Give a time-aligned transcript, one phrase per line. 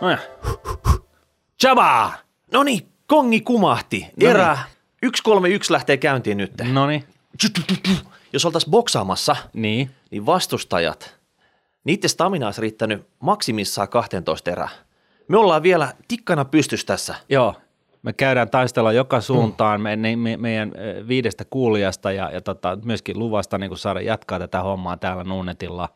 [0.00, 0.18] No ja.
[1.62, 2.12] Jabba!
[2.52, 4.06] No niin, kongi kumahti.
[4.20, 4.58] Erä
[5.04, 6.52] 131 lähtee käyntiin nyt.
[6.72, 7.04] No niin.
[8.32, 9.90] Jos oltaisiin boksaamassa, Niin.
[10.10, 11.16] niin vastustajat,
[11.84, 14.68] niiden stamina olisi riittänyt maksimissaan 12 erää.
[15.28, 17.14] Me ollaan vielä tikkana pystys tässä.
[17.28, 17.54] Joo.
[18.02, 22.78] Me käydään taistella joka suuntaan me, me, me, meidän ö, viidestä kuulijasta ja, ja tota,
[22.84, 25.88] myöskin luvasta niin saada jatkaa tätä hommaa täällä Nuunetilla.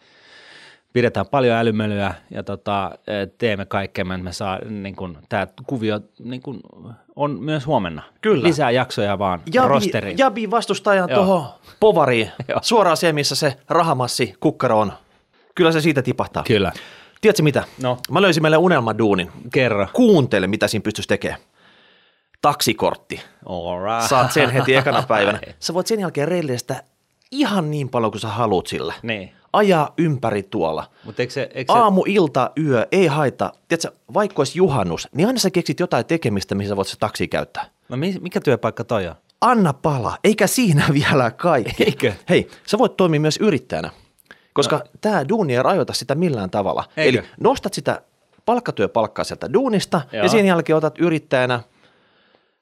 [0.93, 6.01] Pidetään paljon älymölyä ja tota, ö, teemme kaikkemme, että me saa, niin kuin, tämä kuvio
[6.25, 6.61] niin kuin,
[7.17, 8.03] on myös huomenna.
[8.21, 8.43] Kyllä.
[8.49, 10.19] Lisää jaksoja vaan Jabi, rosteriin.
[10.19, 11.47] Jabi vastustajan tuohon
[11.81, 12.31] povariin.
[12.63, 14.93] Suoraan se, missä se rahamassi kukkaro on.
[15.55, 16.45] Kyllä se siitä tipahtaa.
[16.47, 16.73] Kyllä.
[17.21, 17.65] Tiedätkö mitä?
[17.83, 17.99] No.
[18.11, 19.31] Mä löysin meille unelmaduunin.
[19.53, 19.87] Kerro.
[19.93, 21.41] Kuuntele, mitä siinä pystyisi tekemään.
[22.43, 23.21] Taksikortti.
[23.47, 24.09] All right.
[24.09, 25.41] Saat sen heti ekana päivänä.
[25.59, 26.83] Sä voit sen jälkeen reilleistä
[27.31, 28.95] ihan niin paljon kuin sä haluat sillä.
[29.03, 29.33] Niin.
[29.53, 30.91] Ajaa ympäri tuolla.
[31.05, 33.53] Mutta eikö se, eikö se, Aamu, ilta, yö, ei haita.
[33.69, 37.29] Tiedätkö, vaikka olisi juhannus, niin aina sä keksit jotain tekemistä, mihin sä voit se taksi
[37.29, 37.65] käyttää.
[37.89, 39.15] no mi- mikä työpaikka toi on?
[39.41, 41.85] Anna pala, eikä siinä vielä kaikki.
[41.85, 42.13] Eikö?
[42.29, 43.91] Hei, sä voit toimia myös yrittäjänä,
[44.53, 44.83] koska no.
[45.01, 46.85] tämä duuni ei rajoita sitä millään tavalla.
[46.97, 47.19] Eikö?
[47.19, 48.03] Eli nostat sitä
[48.47, 50.23] palkkatyöpalkkaa sieltä duunista Joo.
[50.23, 51.61] ja sen jälkeen otat yrittäjänä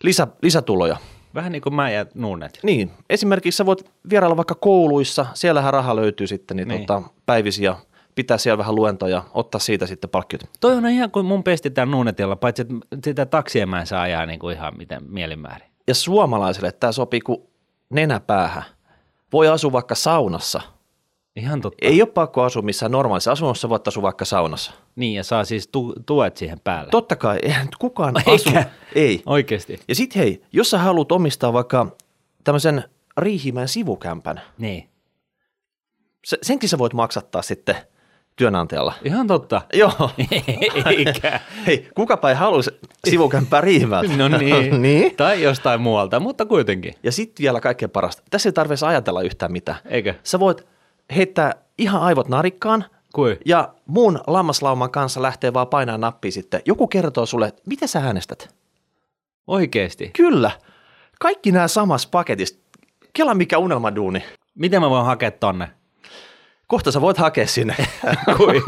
[0.02, 0.96] lisä, lisätuloja.
[1.34, 2.58] Vähän niin kuin mä ja Nuunet.
[2.62, 6.86] Niin, esimerkiksi sä voit vierailla vaikka kouluissa, siellähän raha löytyy sitten, niin, Niin.
[6.86, 7.76] Tota, päivisiä,
[8.14, 10.42] pitää siellä vähän luentoja, ottaa siitä sitten palkkiot.
[10.60, 14.02] Toi on ihan kuin mun pesti täällä Nuunetilla, paitsi että sitä taksia mä en saa
[14.02, 15.68] ajaa niin kuin ihan miten mielinmäärin.
[15.88, 17.38] Ja suomalaiselle tämä sopii kuin
[17.90, 18.62] nenäpäähän.
[19.32, 20.60] Voi asua vaikka saunassa.
[21.36, 21.78] Ihan totta.
[21.86, 24.72] Ei ole pakko asua missään normaalissa asunnossa, voit asua vaikka saunassa.
[24.96, 26.90] Niin, ja saa siis tu- tuet siihen päälle.
[26.90, 28.30] Totta kai, eihän kukaan Eikä.
[28.60, 28.68] asu.
[28.94, 29.22] Ei.
[29.26, 29.80] Oikeesti.
[29.88, 31.86] Ja sit hei, jos sä haluat omistaa vaikka
[32.44, 32.84] tämmöisen
[33.18, 34.88] Riihimäen sivukämpän, Niin.
[36.24, 37.76] se, senkin sä voit maksattaa sitten
[38.36, 38.92] työnantajalla.
[39.04, 39.62] Ihan totta.
[39.72, 40.10] Joo.
[40.96, 41.40] Eikä.
[41.66, 42.72] Hei, kukapa ei halua se
[43.08, 44.16] sivukämppää Riihimäeltä.
[44.16, 44.82] No niin.
[44.82, 45.16] niin.
[45.16, 46.94] Tai jostain muualta, mutta kuitenkin.
[47.02, 48.22] Ja sitten vielä kaikkein parasta.
[48.30, 49.78] Tässä ei tarvitse ajatella yhtään mitään.
[49.84, 50.14] Eikö?
[50.22, 50.66] Sä voit
[51.16, 52.84] heittää ihan aivot narikkaan
[53.14, 53.38] Kui?
[53.44, 56.62] ja muun lammaslauman kanssa lähtee vaan painaa nappia sitten.
[56.64, 58.54] Joku kertoo sulle, että mitä sä äänestät.
[59.46, 60.10] Oikeesti.
[60.16, 60.50] Kyllä.
[61.20, 62.60] Kaikki nämä samassa paketissa.
[63.12, 64.24] Kela mikä unelmaduuni.
[64.54, 65.70] Miten mä voin hakea tonne?
[66.66, 67.76] Kohta sä voit hakea sinne.
[68.36, 68.62] Kui?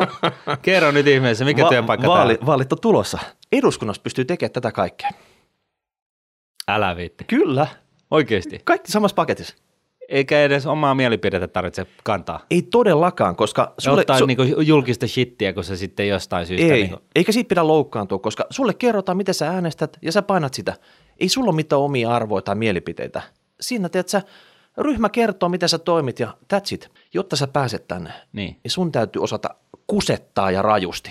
[0.63, 3.19] Kerro nyt ihmeessä, mikä työpaikka vaali, tää Vaalit on tulossa.
[3.53, 5.11] Eduskunnassa pystyy tekemään tätä kaikkea.
[6.69, 7.25] Älä viitti.
[7.25, 7.67] Kyllä.
[8.11, 8.61] Oikeesti.
[8.65, 9.57] Kaikki samassa paketissa.
[10.13, 12.41] Eikä edes omaa mielipidettä tarvitse kantaa.
[12.51, 16.67] Ei todellakaan, koska Sulle, ottaa su- niinku julkista shittiä, kun se sitten jostain syystä...
[16.75, 20.55] ei, Niinku, eikä siitä pidä loukkaantua, koska sulle kerrotaan, miten sä äänestät ja sä painat
[20.55, 20.75] sitä.
[21.21, 23.23] Ei sulla ole mitään omia arvoja tai mielipiteitä.
[23.61, 24.23] Siinä, teet sä,
[24.79, 26.91] ryhmä kertoo, miten sä toimit ja that's it.
[27.15, 29.55] Jotta sä pääset tänne, niin, niin sun täytyy osata
[29.87, 31.11] kusettaa ja rajusti.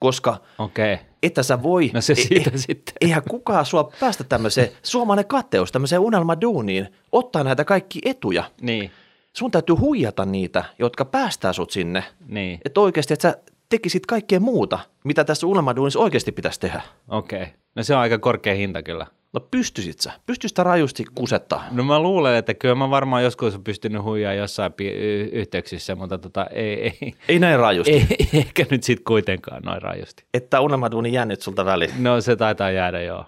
[0.00, 0.36] Koska.
[0.58, 0.98] Okay.
[1.22, 2.94] että sä voi, No se e- siitä e- sitten.
[3.00, 8.44] eihän kukaan sua päästä tämmöiseen suomalainen katteus, tämmöiseen unelmaduuniin, ottaa näitä kaikki etuja.
[8.60, 8.90] Niin,
[9.32, 12.04] Sun täytyy huijata niitä, jotka päästää sut sinne.
[12.26, 16.82] niin, Että oikeasti, että sä tekisit kaikkea muuta, mitä tässä unelmaduunissa oikeasti pitäisi tehdä.
[17.08, 17.42] okei.
[17.42, 17.54] Okay.
[17.76, 19.06] No se on aika korkea hinta kyllä.
[19.32, 20.12] No pystyisit sä?
[20.26, 21.64] Pystyisit rajusti kusettaa?
[21.70, 24.88] No mä luulen, että kyllä mä varmaan joskus on pystynyt huijaa jossain pi-
[25.32, 27.92] yhteyksissä, mutta tota, ei, ei, Ei näin rajusti.
[27.92, 30.24] ei, ehkä nyt sitten kuitenkaan noin rajusti.
[30.34, 31.90] Että unelmaduuni jäänyt sulta väliin.
[31.98, 33.24] No se taitaa jäädä joo.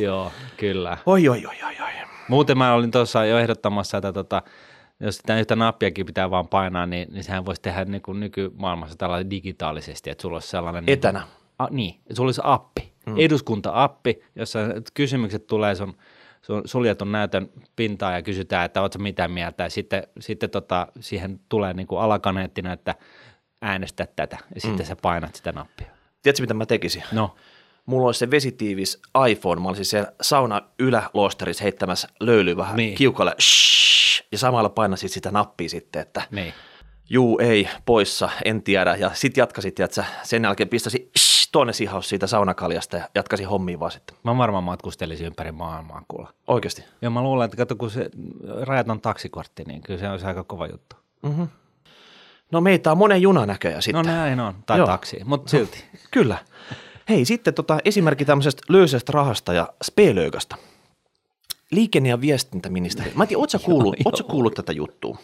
[0.00, 0.98] Joo, kyllä.
[1.06, 1.90] Oi, oi, oi, oi, oi.
[2.28, 4.42] Muuten mä olin tuossa jo ehdottamassa, että tota,
[5.00, 8.96] jos sitä yhtä nappiakin pitää vaan painaa, niin, niin sehän voisi tehdä niin kuin nykymaailmassa
[8.98, 10.84] tällainen digitaalisesti, että sulla olisi sellainen...
[10.84, 11.22] Niin Etänä.
[11.58, 13.14] A, niin, sulla olisi appi, mm.
[13.18, 14.58] eduskunta-appi, jossa
[14.94, 15.96] kysymykset tulee sun,
[16.42, 21.40] sun suljetun näytön pintaan ja kysytään, että ootko mitä mieltä, ja sitten, sitten tota, siihen
[21.48, 22.94] tulee niin kuin alakaneettina, että
[23.62, 25.86] äänestä tätä, ja sitten sä painat sitä nappia.
[26.22, 27.02] Tiedätkö, mitä mä tekisin?
[27.12, 27.34] No,
[27.86, 32.94] Mulla olisi se vesitiivis iPhone, mä olisin siellä sauna ylälosterissa heittämässä löylyä vähän Niin.
[32.94, 33.34] kiukalle,
[34.32, 36.54] ja samalla painasit sitä nappia sitten, että niin.
[37.10, 42.08] juu, ei, poissa, en tiedä, ja sit jatkasit, että sen jälkeen pistäsi shhh, toinen sihaus
[42.08, 44.16] siitä saunakaljasta ja jatkasi hommiin vaan sitten.
[44.22, 46.32] Mä varmaan matkustelisin ympäri maailmaa kuulla.
[46.46, 46.84] Oikeasti.
[47.02, 48.10] Joo, mä luulen, että kato, kun se
[48.62, 50.96] rajaton taksikortti, niin kyllä se olisi aika kova juttu.
[52.52, 54.06] No meitä on monen juna näköjä sitten.
[54.06, 54.86] No näin on, tai Joo.
[54.86, 55.84] taksi, mutta silti.
[56.10, 56.38] Kyllä.
[57.08, 60.56] Hei, sitten tota, esimerkki tämmöisestä löysästä rahasta ja spelöögasta.
[61.70, 63.12] Liikenne- ja viestintäministeri.
[63.14, 63.96] Mä en tiedä, ootko kuullut,
[64.30, 65.18] kuullut tätä juttua?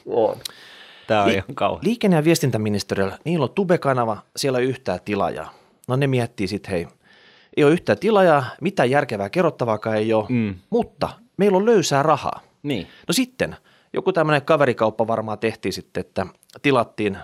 [1.07, 1.85] Tämä on Li- ihan kauhean.
[1.85, 5.60] Liikenne- ja viestintäministeriöllä, niillä on tubekanava, siellä ei ole yhtään tilaajaa.
[5.91, 6.87] No ne miettii sitten, hei,
[7.57, 10.55] ei ole yhtään tilaajaa, mitään järkevää kerrottavaakaan ei ole, Mm.
[10.71, 12.41] mutta meillä on löysää rahaa.
[12.63, 12.87] Niin.
[13.09, 13.57] No sitten,
[13.93, 16.27] joku tämmöinen kaverikauppa varmaan tehtiin sitten, että
[16.63, 17.19] tilattiin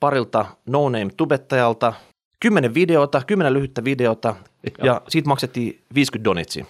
[0.00, 1.92] parilta no-name tubettajalta
[2.40, 4.34] Kymmenen videota, kymmenen lyhyttä videota
[4.82, 6.64] ja siitä maksettiin 50 donitsia.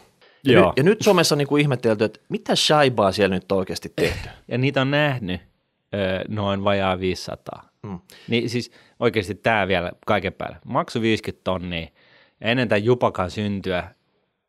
[0.45, 3.93] Ja, nyt, ja nyt somessa on niinku ihmetelty, että mitä shaibaa siellä nyt on oikeasti
[3.97, 4.29] tehty.
[4.49, 5.41] Ja niitä on nähnyt
[6.29, 7.69] noin vajaa 500.
[7.87, 7.99] Mm.
[8.29, 10.59] Niin siis oikeasti tämä vielä kaiken päälle.
[10.65, 11.89] Maksu 50 tonnia
[12.41, 13.95] ennen tämän Jupakan syntyä,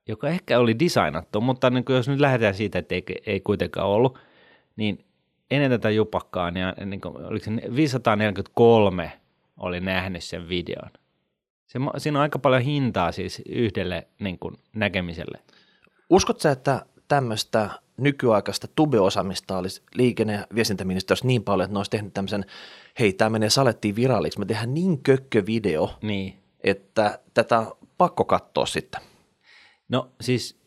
[0.07, 4.19] joka ehkä oli designattu, mutta niin jos nyt lähdetään siitä, että ei, ei kuitenkaan ollut,
[4.75, 5.05] niin
[5.51, 9.11] ennen tätä Jupakkaa, niin, niin kuin, oliko se 543
[9.57, 10.89] oli nähnyt sen videon.
[11.67, 15.39] Se, siinä on aika paljon hintaa siis yhdelle niin kuin, näkemiselle.
[16.09, 21.91] Uskotko sä, että tämmöistä nykyaikaista tube-osaamista olisi liikenne- ja viestintäministeriössä niin paljon, että ne olisi
[21.91, 22.45] tehnyt tämmöisen,
[22.99, 26.37] hei, tämä menee salettiin viralliksi, me tehdään niin kökkö video, Niin.
[26.63, 29.01] että tätä on pakko katsoa sitten.
[29.89, 30.57] No siis...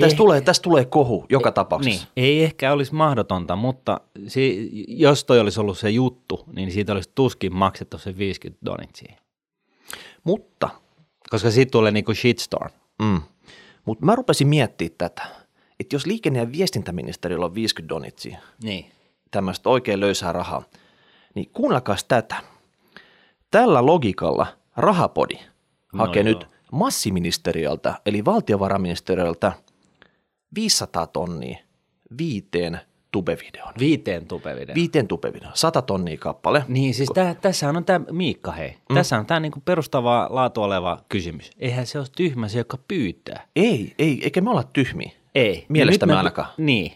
[0.00, 2.06] Tästä tulee, tästä tulee kohu joka tapauksessa.
[2.16, 4.40] Niin, ei ehkä olisi mahdotonta, mutta se,
[4.88, 9.14] jos toi olisi ollut se juttu, niin siitä olisi tuskin maksettu se 50 donitsia.
[10.24, 10.68] Mutta,
[11.30, 12.70] Koska siitä tulee niinku shitstorm.
[13.02, 13.20] mm,
[13.84, 15.22] mutta mä rupesin miettimään tätä,
[15.80, 18.86] että jos liikenne- ja viestintäministeriöllä on 50 donitsia, Niin.
[19.30, 20.62] tämmöistä oikein löysää rahaa,
[21.34, 22.36] niin kuunnelkaa tätä.
[23.50, 24.46] Tällä logiikalla
[24.76, 25.34] rahapodi
[25.92, 26.28] No hakee joo.
[26.28, 29.52] nyt massiministeriöltä, eli valtiovarainministeriöltä
[30.54, 31.58] 500 tonnia
[32.18, 32.80] viiteen
[33.10, 33.72] tubevideon.
[33.78, 34.74] Viiteen tupevideo.
[34.74, 36.64] Viiteen tubevideon, 100 tonnia kappale.
[36.68, 38.70] niin, siis tää, tässähän on tämä Miikka, hei.
[38.88, 38.94] Mm.
[38.94, 41.50] Tässä on tämä niinku perustavaa laatu oleva kysymys.
[41.58, 43.46] Eihän se ole tyhmä se, joka pyytää.
[43.56, 45.10] Ei, ei, eikä me olla tyhmiä.
[45.34, 45.66] Ei.
[45.68, 46.48] Mielestämme me- ainakaan.
[46.56, 46.92] Niin.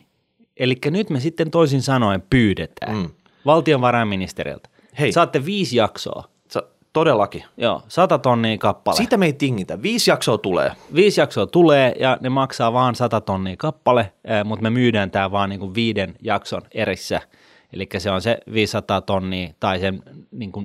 [0.57, 3.11] Eli nyt me sitten toisin sanoen pyydetään mm.
[3.47, 4.69] valtionvarainministeriöltä.
[4.99, 5.13] Hei.
[5.13, 6.25] Saatte viisi jaksoa.
[6.49, 7.45] Sä, todellakin.
[7.57, 8.97] Joo, sata tonnia kappale.
[8.97, 9.83] Siitä me ei tingitä.
[9.83, 10.73] Viisi jaksoa tulee.
[10.95, 15.31] Viisi jaksoa tulee ja ne maksaa vaan 100 tonnia kappale, eh, mutta me myydään tämä
[15.31, 17.21] vaan niinku viiden jakson erissä.
[17.73, 20.65] Eli se on se 500 tonnia tai sen niinku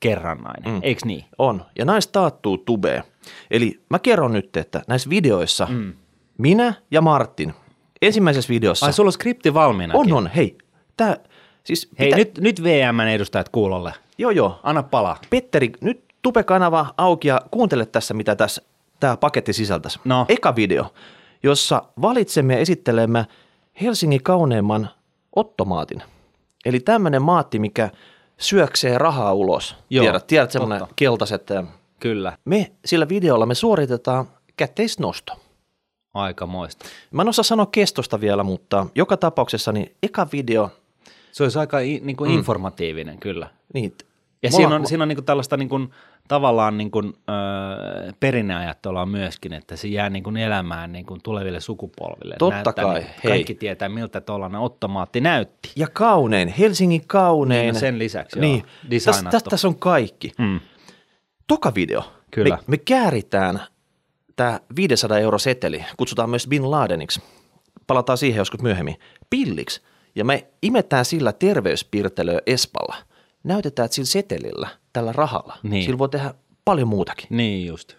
[0.00, 0.80] kerrannainen, mm.
[0.82, 1.24] eikö niin?
[1.38, 1.64] On.
[1.78, 3.02] Ja näistä taattuu tubee.
[3.50, 5.92] Eli mä kerron nyt, että näissä videoissa mm.
[6.38, 7.54] Minä ja Martin,
[8.02, 9.94] ensimmäisessä videossa, Ai sulla on skripti valmiina.
[9.96, 10.58] on on, hei,
[10.96, 11.16] tää,
[11.64, 13.94] siis Hei, pitä- nyt, nyt VMn edustajat kuulolle.
[14.18, 15.16] joo joo, Anna palaa.
[15.30, 18.62] Petteri, nyt Tube-kanava auki ja kuuntele tässä, mitä tässä
[19.00, 20.00] tämä paketti sisältäisi.
[20.04, 20.26] No.
[20.28, 20.92] Eka video,
[21.42, 23.26] jossa valitsemme ja esittelemme
[23.82, 24.90] Helsingin kauneimman
[25.36, 26.02] ottomaatin.
[26.64, 27.90] Eli tämmöinen maatti, mikä
[28.38, 29.76] syöksee rahaa ulos.
[29.90, 31.48] Joo, tiedät, tiedät semmoinen keltaiset.
[32.00, 32.32] Kyllä.
[32.44, 34.26] Me sillä videolla me suoritetaan
[34.56, 35.32] käteisnosto.
[36.14, 36.84] Aika moista.
[37.10, 40.70] Mä en osaa sanoa kestosta vielä, mutta joka tapauksessa niin eka video,
[41.32, 42.30] Se olisi aika i, niinku mm.
[42.30, 43.50] informatiivinen, kyllä.
[43.74, 43.94] niin
[44.42, 45.80] Ja mulla- siinä on, siinä on niinku tällaista niinku,
[46.28, 52.34] tavallaan niinku, öö, perinneajattelua myöskin, että se jää niinku elämään niinku tuleville sukupolville.
[52.38, 53.32] Totta Näyttää kai, niinku- hei.
[53.32, 55.72] Kaikki tietää, miltä tuollainen ottomaatti näytti.
[55.76, 57.62] ja kaunein, Helsingin kaunein.
[57.62, 59.30] Niin, no sen lisäksi, niin, joo, tässä, designattu.
[59.30, 60.32] tässä, tässä on kaikki.
[60.38, 60.60] Mm.
[61.46, 62.02] Toka video.
[62.30, 62.56] Kyllä.
[62.56, 63.60] Me, me kääritään
[64.38, 67.22] tämä 500 euro seteli, kutsutaan myös Bin Ladeniksi.
[67.86, 68.96] Palataan siihen joskus myöhemmin.
[69.30, 69.80] Pilliksi.
[70.14, 72.96] Ja me imetään sillä terveyspiirtelöä Espalla.
[73.44, 75.84] Näytetään, että sillä setelillä, tällä rahalla, Niin.
[75.84, 77.26] sillä voi tehdä paljon muutakin.
[77.30, 77.94] Niin just.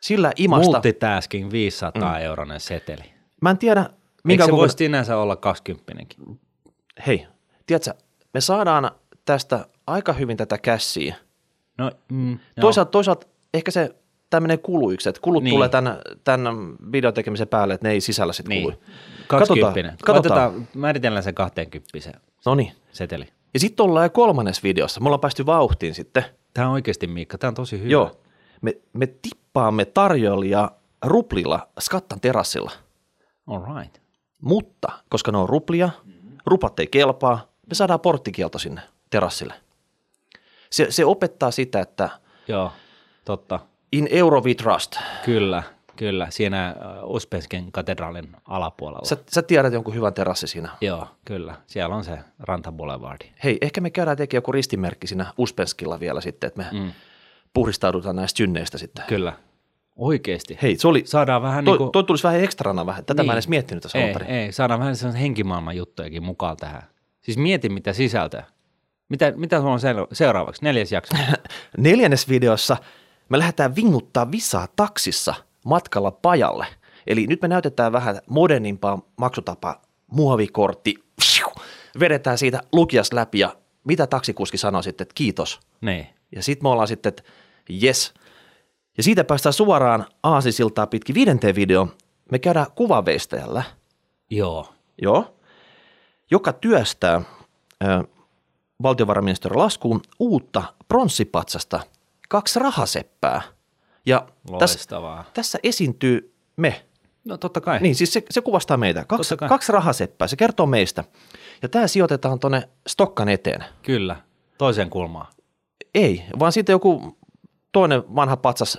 [0.00, 2.20] Sillä imasta, Multitasking 500 mm.
[2.22, 3.02] euronen seteli.
[3.40, 6.14] mä en tiedä, Minkä minkä se kokoinen- voisi sinänsä olla 20
[7.06, 7.26] Hei,
[7.66, 7.94] tiedätkö,
[8.34, 8.90] me saadaan
[9.24, 11.14] tästä aika hyvin tätä kässiä.
[11.78, 12.60] No, mm, no.
[12.60, 13.94] Toisaalta, toisaalta ehkä se
[14.32, 15.54] tämmöinen kuluyksi, että kulut Niin.
[15.54, 18.62] tulee tämän, tämän videon tekemisen päälle, että ne ei sisällä sitten niin.
[18.62, 18.78] kului.
[19.26, 19.94] 20.
[20.04, 20.18] Katsotaan.
[20.46, 22.12] Otetaan, määritellään se 20 se
[22.46, 22.72] No niin.
[22.92, 23.28] seteli.
[23.54, 25.00] Ja sitten ollaan jo kolmannes videossa.
[25.00, 26.24] Me ollaan päästy vauhtiin sitten.
[26.54, 27.90] Tämä on oikeasti Miikka, tämä on tosi hyvä.
[27.90, 28.16] Joo.
[28.62, 30.70] Me, me tippaamme tarjoilija
[31.04, 32.70] ruplilla Skattan terassilla.
[33.46, 33.98] All right.
[34.42, 35.90] Mutta koska ne on ruplia,
[36.46, 39.54] rupat ei kelpaa, me saadaan porttikielto sinne terassille.
[40.70, 42.10] Se, se opettaa sitä, että
[42.48, 42.72] Joo,
[43.24, 43.60] totta.
[43.92, 44.96] In euro we trust.
[45.24, 45.62] Kyllä,
[45.96, 46.26] kyllä.
[46.30, 49.04] Siinä äh, Uspensken katedraalin alapuolella.
[49.04, 50.68] Sä, sä tiedät jonkun hyvän terassi siinä.
[50.80, 51.54] Joo, kyllä.
[51.66, 53.24] Siellä on se Ranta Boulevardi.
[53.44, 56.92] Hei, ehkä me käydään tekemään joku ristimerkki siinä Uspenskilla vielä sitten, että me mm.
[57.54, 59.04] puhdistaudutaan näistä synneistä sitten.
[59.08, 59.32] Kyllä.
[59.96, 60.58] Oikeesti.
[60.62, 61.92] Hei, se oli, Saadaan vähän toi, niin kuin...
[61.92, 63.04] toi tulisi vähän ekstrana vähän.
[63.04, 63.26] Tätä niin.
[63.26, 63.36] mä en Niin.
[63.36, 66.82] edes miettinyt tässä ei, ei, saadaan vähän sellaisen henkimaailman juttujakin mukaan tähän.
[67.20, 68.44] Siis mieti mitä sisältöä.
[69.08, 69.80] Mitä, mitä sulla on
[70.12, 70.64] seuraavaksi?
[70.64, 71.16] Neljäs jakso.
[71.78, 72.76] Neljännes videossa
[73.28, 76.66] me lähdetään vinguttaa visaa taksissa matkalla pajalle.
[77.06, 80.94] Eli nyt me näytetään vähän modernimpaa maksutapaa, muovikortti,
[82.00, 85.60] vedetään siitä lukijas läpi ja mitä taksikuski sanoo sitten, että kiitos.
[85.80, 86.06] niin.
[86.34, 87.22] Ja sitten me ollaan sitten, että
[87.82, 88.14] yes.
[88.96, 91.92] Ja siitä päästään suoraan aasisiltaa pitkin viidenteen videoon.
[92.30, 93.62] Me käydään kuvaveistäjällä,
[94.30, 94.68] Joo.
[95.02, 95.36] joo,
[96.30, 97.22] joka työstää
[97.84, 98.04] ö,
[98.82, 101.80] valtiovarainministeriön laskuun uutta pronssipatsasta
[102.32, 103.42] kaksi rahaseppää.
[104.06, 104.26] Ja
[104.58, 105.24] tässä, Loistavaa.
[105.34, 106.84] tässä esiintyy me.
[107.24, 107.80] No totta kai.
[107.80, 109.04] Niin, siis se, se kuvastaa meitä.
[109.04, 111.04] Kaksi, kaksi rahaseppää, se kertoo meistä.
[111.62, 113.64] Ja tämä sijoitetaan tuonne Stokkan eteen.
[113.82, 114.16] Kyllä,
[114.58, 115.26] toiseen kulmaan.
[115.94, 117.18] Ei, vaan sitten joku
[117.72, 118.78] toinen vanha patsas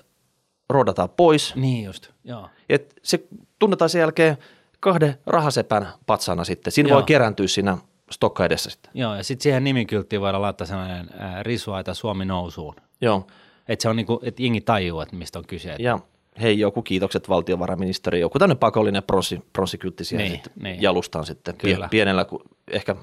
[0.70, 1.56] rodataan pois.
[1.56, 2.50] Niin just, joo.
[2.70, 3.24] Et se
[3.60, 4.38] tunnetaan sen jälkeen
[4.80, 6.72] kahden rahasepän patsana sitten.
[6.72, 6.96] Siinä Joo.
[6.96, 7.78] voi kerääntyä siinä
[8.12, 8.92] Stokka edessä sitten.
[8.94, 12.76] Joo, ja sitten siihen nimikylttiin voidaan laittaa sellainen ää, risuaita Suomi nousuun.
[13.02, 13.28] Joo.
[13.68, 15.76] Että se on niinku, että jengi tajuu, että mistä on kyse.
[15.80, 16.00] Ja
[16.42, 20.82] hei, joku kiitokset valtiovarainministeri, joku tämmöinen pakollinen pronssi, pronssikyltti siihen Niin, sitten niin.
[20.82, 21.58] jalustaan sitten.
[21.58, 21.88] Kyllä.
[21.92, 22.26] Pienellä,
[22.72, 22.96] ehkä,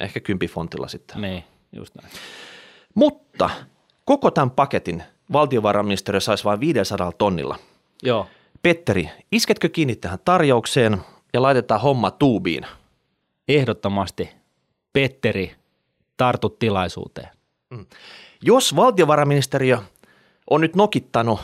[0.00, 1.20] ehkä kympifontilla sitten.
[1.20, 2.12] Niin, just näin.
[2.94, 3.50] Mutta
[4.04, 5.02] koko tämän paketin
[5.32, 7.58] valtiovarainministeriö saisi vain 500 tonnilla.
[8.02, 8.26] Joo,
[8.62, 11.00] Petteri, isketkö kiinni tähän tarjoukseen
[11.32, 12.66] ja laitetaan homma tuubiin?
[13.48, 14.30] ehdottomasti
[14.92, 15.54] Petteri,
[16.16, 17.28] tartut tilaisuuteen.
[18.42, 19.78] Jos valtiovarainministeriö
[20.50, 21.40] on nyt nokittanut,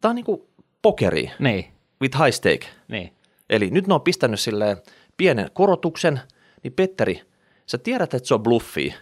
[0.00, 0.42] tämä on niin kuin
[0.82, 1.66] pokeri Niin,
[2.02, 2.66] with high stake.
[2.88, 3.12] niin.
[3.50, 4.76] Eli nyt ne on pistänyt silleen
[5.16, 6.20] pienen korotuksen,
[6.62, 7.22] niin Petteri,
[7.66, 8.94] sä tiedät, että se on bluffi.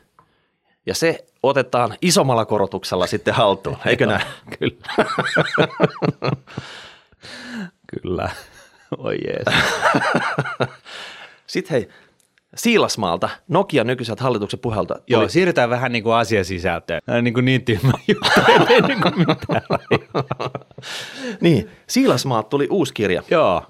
[0.87, 4.27] Ja se otetaan isommalla korotuksella sitten haltuun, eikö näin?
[4.59, 5.07] Kyllä.
[8.03, 8.31] Kyllä.
[8.99, 9.63] Oi jees.
[11.47, 11.89] Sitten hei,
[12.57, 14.95] Siilasmaalta, Nokia nykyiseltä hallituksen puhelta.
[14.95, 17.01] tuli- Joo, siirrytään vähän niin kuin asiasisältöön.
[17.09, 18.31] On niin, kuin niin tyhmä juttu,
[18.89, 19.63] niin kuin mitään.
[21.41, 23.23] Niin, Siilasmaalta tuli uusi kirja.
[23.31, 23.63] Joo,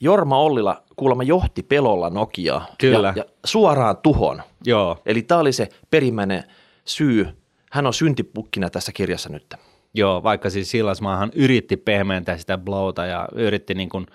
[0.00, 2.66] Jorma Ollila kuulemma johti pelolla Nokiaa.
[2.78, 3.08] Kyllä.
[3.16, 4.42] Ja, ja suoraan tuhon.
[4.64, 6.44] joo, Eli tämä oli se perimmäinen
[6.84, 7.28] syy.
[7.72, 9.54] Hän on syntipukkina tässä kirjassa nyt.
[9.94, 14.06] joo, vaikka siis Sillasmaahan yritti pehmeentää sitä blowta ja yritti niin kuin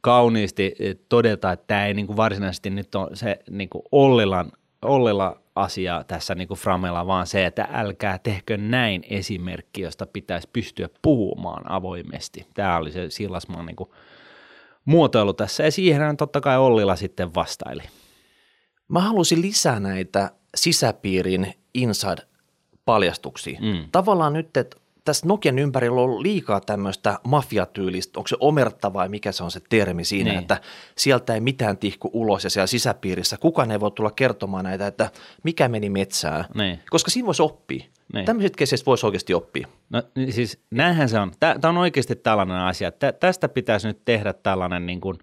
[0.00, 4.52] kauniisti eh, todeta, että tämä ei niin kuin varsinaisesti nyt ole se niin kuin Ollilan,
[4.82, 10.48] Ollila asia tässä niin kuin Framella, vaan se, että älkää tehkö näin esimerkki, josta pitäisi
[10.52, 12.46] pystyä puhumaan avoimesti.
[12.54, 13.90] Tämä oli se Sillasmaan niin kuin
[14.84, 17.82] muotoilu tässä ja siihen totta kai Ollila sitten vastaili.
[18.88, 23.60] Mä halusin lisää näitä sisäpiirin inside-paljastuksia.
[23.60, 23.88] Mm.
[23.92, 24.76] Tavallaan nyt, että
[25.10, 29.50] tässä Nokian ympärillä on ollut liikaa tämmöistä mafiatyylistä, onko se omerta vai mikä se on
[29.50, 30.38] se termi siinä, Niin.
[30.40, 30.60] että
[30.96, 35.10] sieltä ei mitään tihku ulos ja siellä sisäpiirissä kukaan ei voi tulla kertomaan näitä, että
[35.42, 36.80] mikä meni metsään, Niin.
[36.90, 37.84] koska siinä voisi oppia.
[38.12, 38.24] Niin.
[38.24, 39.68] Tämmöiset keseistä voisi oikeasti oppia.
[39.90, 41.32] No niin siis näinhän se on.
[41.40, 42.92] Tämä on oikeasti tällainen asia.
[42.92, 45.18] Tä, tästä pitäisi nyt tehdä tällainen niin kuin,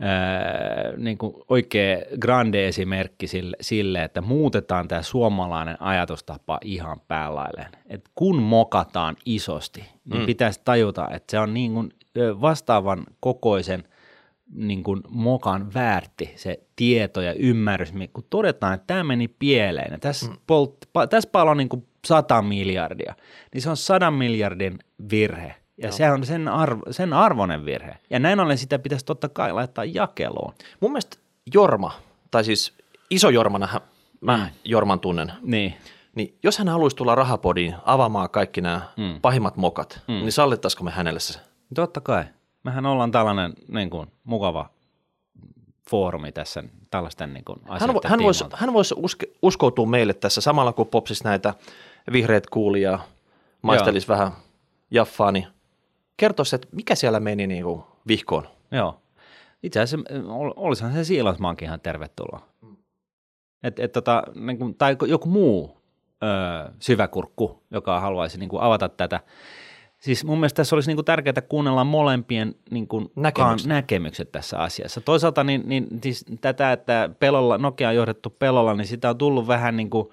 [0.00, 7.72] ää, niin kuin oikea grande esimerkki sille, sille, että muutetaan tämä suomalainen ajatustapa ihan päälailleen.
[7.86, 10.26] Et kun mokataan isosti, niin mm.
[10.26, 11.92] pitäisi tajuta, että se on niin kuin
[12.40, 13.84] vastaavan kokoisen
[14.54, 19.98] niin kuin mokan väärti se tieto ja ymmärrys, kun todetaan, että tämä meni pieleen ja
[19.98, 20.36] tässä, mm.
[20.46, 23.14] polt, pa, tässä paloi niin kuin 100 miljardia,
[23.54, 24.78] niin se on 100 miljardin
[25.10, 27.96] virhe ja se on sen, arvo, sen arvoinen virhe.
[28.10, 30.54] Ja näin ollen sitä pitäisi totta kai laittaa jakeluun.
[30.80, 31.16] Mun mielestä
[31.54, 31.92] Jorma,
[32.30, 32.72] tai siis
[33.10, 33.80] iso Jormana,
[34.20, 34.46] mä mm.
[34.64, 35.74] Jorman tunnen, Niin,
[36.14, 39.20] Niin jos hän haluaisi tulla rahapodiin avaamaan kaikki nämä mm.
[39.20, 40.14] pahimmat mokat, mm.
[40.14, 41.40] niin sallittaisiko me hänelle se?
[41.74, 42.24] totta kai.
[42.64, 44.70] Mehän ollaan tällainen niin kuin, mukava
[45.90, 50.40] foorumi tässä tällaisten niin kuin, Hän, vo, hän, voisi, hän voisi uske, uskoutua meille tässä
[50.40, 51.54] samalla, kun popsis näitä
[52.12, 52.98] vihreät kuulia,
[53.62, 54.32] maistelisi vähän
[54.90, 55.46] jaffaa, niin
[56.16, 58.48] kertoisi, että mikä siellä meni niin kuin vihkoon.
[58.70, 59.00] Joo.
[59.62, 62.48] Itse asiassa ol- olisihan se Siilasmaankin ihan tervetuloa.
[63.62, 65.76] Et, et tota, niin kuin, tai joku muu
[66.22, 69.20] ö, syväkurkku, joka haluaisi niin kuin, avata tätä.
[69.98, 73.68] Siis mun mielestä tässä olisi niin kuin, tärkeää kuunnella molempien niin kuin, Näkemykset.
[73.68, 75.00] näkemykset tässä asiassa.
[75.00, 79.46] Toisaalta niin, niin siis tätä, että pelolla, Nokia on johdettu pelolla, niin sitä on tullut
[79.46, 80.08] vähän niin kuin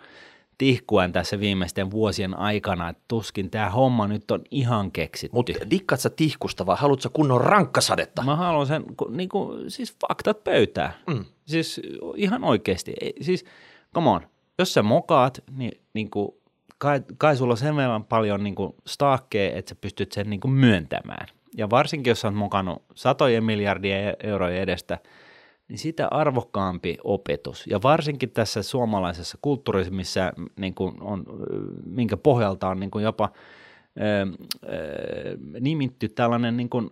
[0.58, 5.36] tihkuen tässä viimeisten vuosien aikana, että tuskin tämä homma nyt on ihan keksitty.
[5.36, 8.24] Mutta dikkaat sä tihkusta vai haluatko kunnon rankkasadetta?
[8.24, 10.94] Mä haluan sen, niin kuin, siis faktat pöytään.
[11.08, 11.26] Mm.
[11.46, 11.82] Siis
[12.16, 12.94] ihan oikeasti.
[13.22, 13.46] Siis,
[13.96, 14.22] come on,
[14.60, 16.32] jos sä mokaat, niin, niin kuin,
[16.78, 20.40] kai, kai sulla on sen verran paljon niin kuin staakkeja, että sä pystyt sen niin
[20.40, 21.28] kuin myöntämään.
[21.58, 25.00] Ja varsinkin, jos sä oot mokannut satojen miljardien eurojen edestä,
[25.67, 27.67] niin sitä arvokkaampi opetus.
[27.67, 31.25] Ja varsinkin tässä suomalaisessa kulttuurissa, missä niin kuin on,
[31.86, 33.29] minkä pohjalta on niin kuin jopa
[34.01, 34.27] ö,
[34.63, 36.89] ö, nimitty tällainen niin kuin,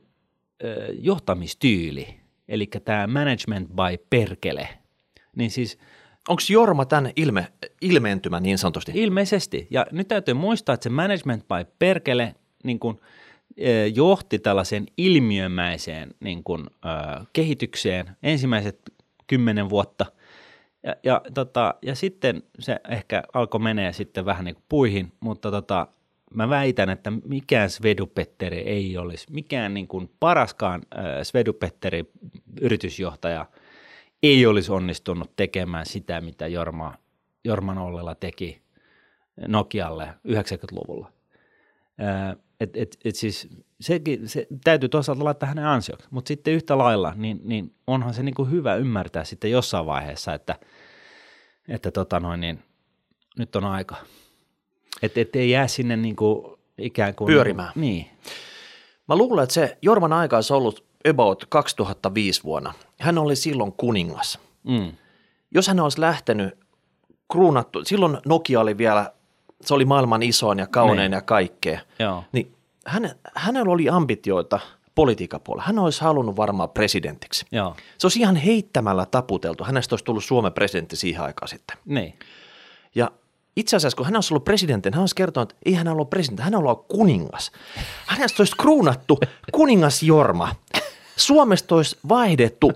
[0.64, 4.70] ö, johtamistyyli, eli tämä management by perkele,
[5.36, 5.78] niin siis
[6.30, 7.48] Onko Jorma tämän ilme,
[7.82, 8.92] ilmeentymä niin sanotusti?
[8.96, 13.21] ilmeisesti, ja nyt täytyy muistaa, että se management by perkele niin kuin, ö,
[13.94, 18.80] johti tällaiseen ilmiömäiseen niin kuin, ö, kehitykseen ensimmäiset
[19.28, 20.06] kymmenen vuotta,
[20.84, 25.52] ja, ja, tota, ja sitten se ehkä alkoi menee sitten vähän niin kuin puihin, mutta
[25.52, 25.88] tota,
[26.34, 32.06] mä väitän, että mikään Svedupetteri ei olisi, mikään niin kuin paraskaan äh, Svedupetteri
[32.62, 33.46] yritysjohtaja
[34.24, 36.94] ei olisi onnistunut tekemään sitä, mitä Jorma,
[37.44, 38.62] Jorman Ollela teki
[39.48, 41.12] Nokialle 90-luvulla.
[42.60, 43.48] Et, et, et siis
[43.82, 48.24] sekin, se täytyy toisaalta laittaa hänen ansioksi, mutta sitten yhtä lailla, niin, niin onhan se
[48.24, 50.56] niin kuin hyvä ymmärtää sitten jossain vaiheessa, että,
[51.68, 52.64] että tota noin, niin,
[53.38, 53.96] nyt on aika.
[55.02, 57.28] Että et ei jää sinne niin kuin ikään kuin...
[57.28, 57.72] Pyörimään.
[57.76, 58.08] Niin,
[59.08, 62.74] Mä luulen, että se Jorman aika olisi ollut about 2005 vuonna.
[63.00, 64.40] Hän oli silloin kuningas.
[64.64, 64.92] mm,
[65.52, 66.58] Jos hän olisi lähtenyt
[67.32, 69.14] kruunattu, silloin Nokia oli vielä,
[69.66, 71.12] se oli maailman isoin ja kaunein Niin.
[71.18, 71.80] ja kaikkea.
[72.00, 74.60] joo, Niin hän, hänellä oli ambitioita
[74.96, 75.68] politiikan puolella.
[75.68, 77.46] Hän olisi halunnut varmaan presidentiksi.
[77.52, 79.64] joo, Se olisi ihan heittämällä taputeltu.
[79.64, 81.78] Hänestä olisi tullut Suomen presidentti siihen aikaan sitten.
[81.86, 82.20] niin,
[82.96, 83.12] Ja
[83.56, 86.44] itse asiassa, kun hän olisi ollut presidentti, hän olisi kertonut, että ei hän ollut presidentti,
[86.44, 87.52] hän ollut kuningas.
[88.06, 89.20] Hänestä olisi kruunattu
[89.52, 90.56] kuningas Jorma.
[91.16, 92.72] Suomesta olisi vaihdettu,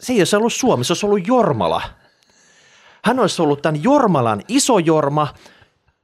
[0.00, 1.82] se ei olisi ollut Suomi, se olisi ollut Jormala.
[3.04, 5.28] Hän olisi ollut tämän Jormalan iso Jorma,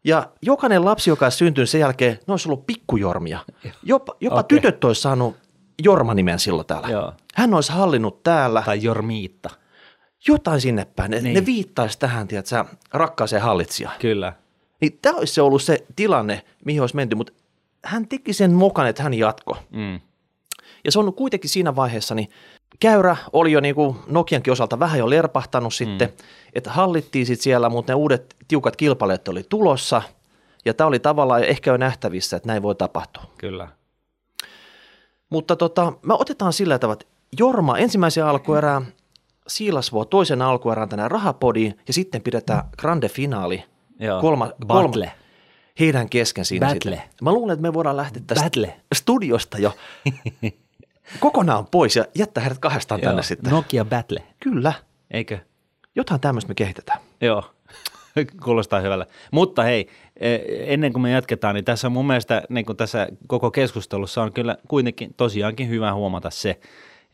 [0.05, 3.39] ja jokainen lapsi, joka olisi syntynyt sen jälkeen, ne olisi ollut pikkujormia.
[3.83, 4.59] Jopa, jopa Okei.
[4.59, 5.37] tytöt olisi saanut
[5.83, 6.89] Jorma-nimen silloin täällä.
[6.89, 7.13] Joo.
[7.35, 9.51] Hän olisi hallinnut täällä tai Jormiitta,
[10.29, 11.11] jotain sinne päin.
[11.11, 11.35] Ne, Niin.
[11.35, 13.95] ne viittaisi tähän, tiedätkö, rakkaaseen hallitsijaan.
[14.01, 14.33] kyllä,
[14.81, 17.33] Niin tämä olisi se ollut se tilanne, mihin olisi menty, mutta
[17.85, 19.57] hän teki sen mokan, että hän jatko.
[19.71, 20.01] mm,
[20.85, 22.29] Ja se on kuitenkin siinä vaiheessa, niin
[22.81, 26.15] käyrä oli jo niin kuin Nokiankin osalta vähän jo lerpahtanut sitten, mm.
[26.55, 30.03] että hallittiin sitten siellä, mutta ne uudet tiukat kilpailijat oli tulossa,
[30.65, 33.23] ja tämä oli tavallaan ehkä jo nähtävissä, että näin voi tapahtua.
[33.39, 33.69] kyllä,
[35.31, 38.87] Mutta tota, me otetaan sillä tavalla, että Jorma ensimmäisen alkuerään,
[39.47, 43.65] Siilasvuo toisen alkuerään tänään rahapodiin, ja sitten pidetään grande finaali,
[43.99, 45.23] joo, kolma, battle, kolma,
[45.81, 46.91] heidän kesken siinä Battle.
[46.97, 47.11] sitten.
[47.23, 48.81] Mä luulen, että me voidaan lähteä tästä Battle.
[48.95, 49.73] studiosta jo
[51.21, 53.53] kokonaan pois ja jättää heidät kahdestaan joo, tänne sitten.
[53.53, 54.73] Nokia battle, Kyllä,
[55.11, 55.39] eikö?
[55.95, 57.01] jotain tämmöistä me kehitetään.
[57.21, 57.45] Joo,
[58.45, 59.07] kuulostaa hyvällä.
[59.31, 63.51] Mutta hei, eh, ennen kuin me jatketaan, niin tässä mun mielestä niin kuin tässä koko
[63.51, 66.61] keskustelussa on kyllä kuitenkin tosiaankin hyvä huomata se,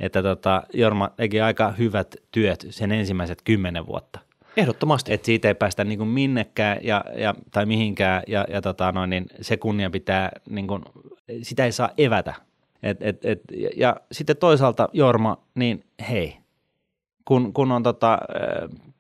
[0.00, 4.18] että tota, Jorma teki aika hyvät työt sen ensimmäiset kymmenen vuotta.
[4.56, 5.12] Ehdottomasti.
[5.12, 9.10] Että siitä ei päästä niin kuin minnekään ja, ja, tai mihinkään ja, ja tota noin,
[9.10, 10.82] niin se kunnia pitää, niin kuin,
[11.42, 12.34] sitä ei saa evätä.
[12.82, 16.36] Et, et, et, ja, ja sitten toisaalta Jorma, niin hei,
[17.24, 18.18] kun, kun on tota,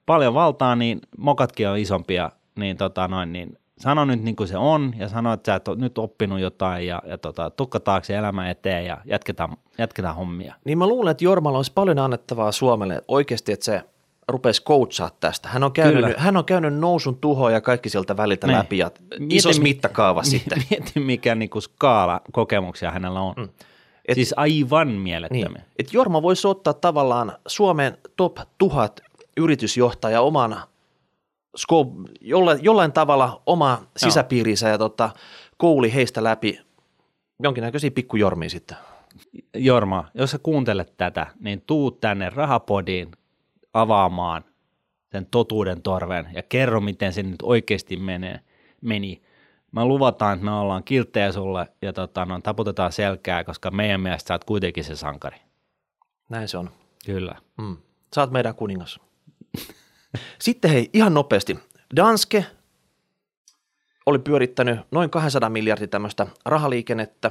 [0.06, 4.56] paljon valtaa, niin mokatkin on isompia, niin, tota noin, niin sano nyt niin kuin se
[4.58, 8.16] on ja sano, että sä et ole nyt oppinut jotain ja, ja tota, tukka taakse
[8.16, 10.54] elämä eteen ja jatketaan, jatketaan hommia.
[10.64, 13.82] Niin mä luulen, että Jormalla olisi paljon annettavaa Suomelle oikeasti, että se
[14.28, 15.48] rupesi coachaa tästä.
[15.48, 16.14] Hän on käynyt, Kyllä.
[16.18, 18.58] hän on käynyt nousun tuhoa ja kaikki sieltä väliltä Niin.
[18.58, 20.62] läpi ja Mieti, isossa mi- mittakaavassa sitten.
[20.70, 23.34] Mieti, mikä niin kuin skaala kokemuksia hänellä on.
[23.36, 23.48] Mm.
[24.08, 25.00] Et- siis aivan Niin.
[25.00, 25.62] mielettömiä.
[25.78, 29.00] Et Jorma voisi ottaa tavallaan Suomen top 1000
[29.36, 30.56] yritysjohtaja oman
[32.20, 35.10] jollain, jollain tavalla oma sisäpiirinsä ja tota,
[35.56, 36.60] kouli heistä läpi
[37.42, 38.76] jonkinnäköisiä pikkujormia sitten.
[39.56, 43.10] Jorma, jos sä kuuntelet tätä, niin tuu tänne rahapodiin
[43.74, 44.44] avaamaan
[45.12, 48.40] sen totuuden torven ja kerro, miten se nyt oikeasti menee,
[48.80, 49.22] meni.
[49.72, 54.28] Mä luvataan, että me ollaan kilttejä sulle ja tota, no, taputetaan selkää, koska meidän mielestä
[54.28, 55.36] sä oot kuitenkin se sankari.
[56.28, 56.70] Näin se on.
[57.06, 57.34] Kyllä.
[57.58, 57.76] Mm.
[58.14, 59.00] Sä oot meidän kuningas.
[60.40, 61.58] Sitten hei, ihan nopeasti.
[61.96, 62.46] Danske
[64.06, 67.30] oli pyörittänyt noin 200 miljardia tämmöistä rahaliikennettä.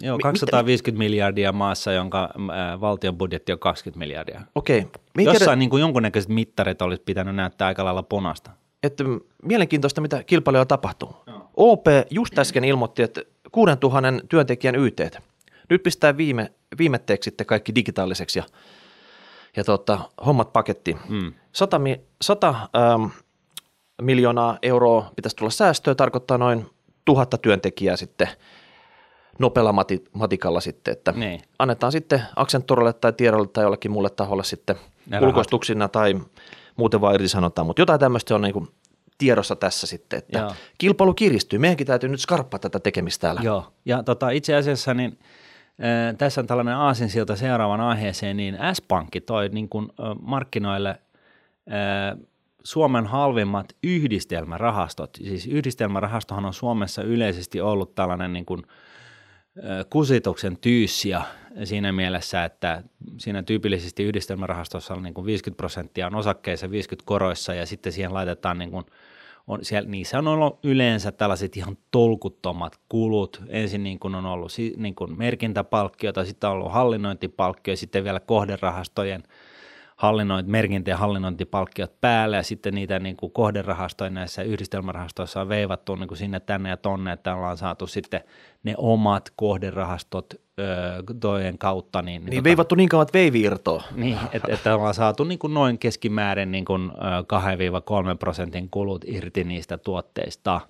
[0.00, 4.40] Joo, Mi- 250 miljardia maassa, jonka äh, valtion budjetti on 20 miljardia.
[4.54, 4.76] Okei.
[5.18, 8.50] Ei Jossain tiedä, niin kuin jonkunnäköiset mittarit olisi pitänyt näyttää aika lailla punasta.
[8.82, 9.04] että
[9.42, 11.16] mielenkiintoista, mitä kilpailijoilla tapahtuu.
[11.56, 15.00] OP just äsken ilmoitti, että 6000 työntekijän YT.
[15.70, 18.44] Nyt pistää viime, viimetteeksi sitten kaikki digitaaliseksi ja,
[19.56, 20.98] ja tota, hommat pakettiin.
[21.08, 21.32] Mm.
[21.52, 23.04] 100, mi- 100 ähm,
[24.02, 26.66] miljoonaa euroa pitäisi tulla säästöä, tarkoittaa noin
[27.04, 28.28] tuhatta työntekijää sitten
[29.38, 31.40] nopealla mati- matikalla sitten, että Niin.
[31.58, 35.28] annetaan sitten Accenturelle tai Tiedolle tai jollekin muulle taholle sitten Ne rahat.
[35.28, 36.20] ulkoistuksina tai
[36.76, 38.68] muuten vaan irtisanotaan, mutta jotain tämmöistä on niin kuin
[39.18, 40.52] tiedossa tässä sitten, että Joo.
[40.78, 41.58] kilpailu kiristyy.
[41.58, 43.40] Meidänkin täytyy nyt skarppaa tätä tekemistä täällä.
[43.44, 45.18] Joo, ja tota, itse asiassa niin,
[45.84, 52.18] äh, tässä on tällainen aasinsilta seuraavan aiheeseen, niin S-Pankki toi niin kuin, äh, markkinoille äh,
[52.64, 55.10] Suomen halvimmat yhdistelmärahastot.
[55.24, 58.62] Siis yhdistelmärahastohan on Suomessa yleisesti ollut tällainen niin kuin,
[59.58, 61.22] äh, kusituksen tyyssiä
[61.64, 62.82] siinä mielessä, että
[63.18, 68.14] siinä tyypillisesti yhdistelmärahastossa on niin kuin 50 prosenttia on osakkeissa, 50 koroissa ja sitten siihen
[68.14, 68.84] laitetaan niin kuin
[69.46, 73.42] on siellä, niissä on ollut yleensä tällaiset ihan tolkuttomat kulut.
[73.48, 79.22] Ensin niin kuin on ollut niin kuin merkintäpalkkiota, sitten on ollut hallinnointipalkkio, sitten vielä kohderahastojen
[79.96, 85.94] hallinnoint, merkintä- ja hallinnointipalkkiot päälle ja sitten niitä niin kuin kohderahastoja näissä yhdistelmärahastoissa on veivattu
[85.94, 88.20] niin kuin sinne tänne ja tonne, että ollaan saatu sitten
[88.62, 90.34] ne omat kohderahastot
[91.20, 92.02] tojen kautta.
[92.02, 93.82] Niin, niin, niin tota, veivattu niin kauan, että veivi irtoaa.
[93.94, 99.44] Niin, että, että ollaan saatu niin kuin noin keskimäärin niin kuin 2-3 prosentin kulut irti
[99.44, 100.60] niistä tuotteista.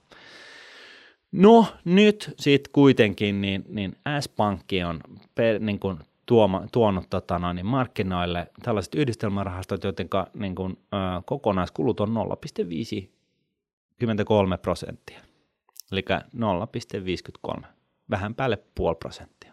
[1.32, 5.00] No nyt sitten kuitenkin niin, niin S-pankki on
[5.34, 10.96] per, niin kuin tuoma, tuonut tota, noin, niin markkinoille tällaiset yhdistelmärahastot, joiden niin kuin, ö,
[11.24, 12.14] kokonaiskulut on 0,53
[14.62, 15.20] prosenttia.
[15.92, 16.04] Eli
[17.56, 17.62] 0,53,
[18.10, 19.52] vähän päälle puoli prosenttia.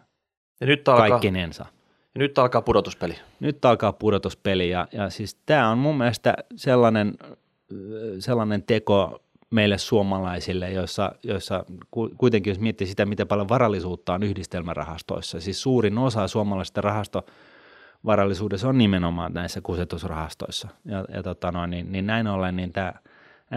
[0.60, 1.66] Ja nyt alkaa, Kaikkinensa.
[2.14, 3.14] Ja nyt alkaa pudotuspeli.
[3.40, 7.14] Nyt alkaa pudotuspeli ja, ja siis tämä on mun mielestä sellainen,
[8.18, 9.23] sellainen teko,
[9.54, 11.64] meille suomalaisille, joissa, joissa
[12.16, 18.78] kuitenkin jos miettii sitä, miten paljon varallisuutta on yhdistelmärahastoissa, siis suurin osa suomalaisesta rahastovarallisuudessa on
[18.78, 20.68] nimenomaan näissä kusetusrahastoissa.
[20.84, 22.92] Ja, ja tota noin, niin, niin näin ollen niin tämä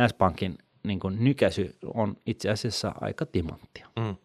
[0.07, 3.87] S-Pankin niin kuin nykäsy on itse asiassa aika timanttia.
[3.99, 4.15] Mm.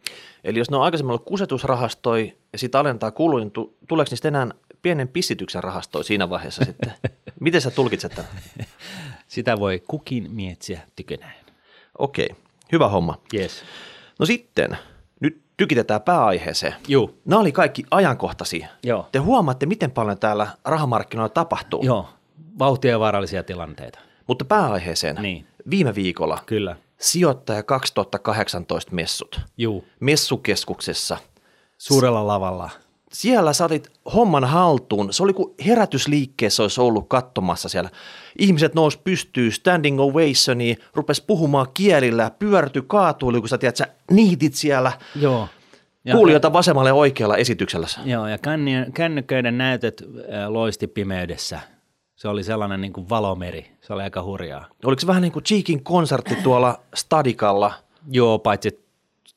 [0.44, 4.48] Eli jos ne on aikaisemmin ollut kusetusrahastoi ja sitten alentaa kuluin, niin tuleeko niistä enää
[4.82, 6.92] pienen pissityksen rahastoi siinä vaiheessa sitten?
[7.40, 8.30] Miten sä tulkitset tämän?
[9.28, 11.41] Sitä voi kukin miettiä tykönään.
[11.98, 12.28] Okei,
[12.72, 13.18] hyvä homma.
[13.34, 13.62] Yes.
[14.18, 14.78] No sitten,
[15.20, 16.74] nyt tykitetään pääaiheeseen.
[16.88, 17.10] Joo.
[17.24, 18.68] Nämä oli kaikki ajankohtaisia.
[18.82, 19.08] Joo.
[19.12, 21.82] Te huomaatte, miten paljon täällä rahamarkkinoilla tapahtuu.
[21.84, 22.08] Joo,
[22.58, 23.98] vauhtia ja vaarallisia tilanteita.
[24.26, 25.16] Mutta pääaiheeseen.
[25.20, 25.46] Niin.
[25.70, 26.38] Viime viikolla.
[26.46, 26.76] Kyllä.
[26.98, 29.40] Sijoittaja 2018 messut.
[29.58, 29.84] Juu.
[30.00, 31.16] Messukeskuksessa.
[31.78, 32.70] Suurella lavalla
[33.12, 35.12] siellä sä otit homman haltuun.
[35.12, 37.90] Se oli kuin herätysliikkeessä olisi ollut katsomassa siellä.
[38.38, 44.54] Ihmiset nousi pystyy, standing ovationi, rupes puhumaan kielillä, pyörty kaatuili, kun sä tiedät, sä niitit
[44.54, 44.92] siellä.
[45.16, 45.48] Joo.
[46.04, 47.86] Ja, Kuulijoita vasemmalle ja oikealla esityksellä.
[48.04, 48.38] Joo, ja
[48.94, 50.04] kännyköiden näytöt
[50.48, 51.60] loisti pimeydessä.
[52.16, 53.70] Se oli sellainen niin kuin valomeri.
[53.80, 54.66] Se oli aika hurjaa.
[54.84, 57.72] Oliko se vähän niin kuin Cheekin konsertti tuolla Stadikalla?
[58.10, 58.84] Joo, paitsi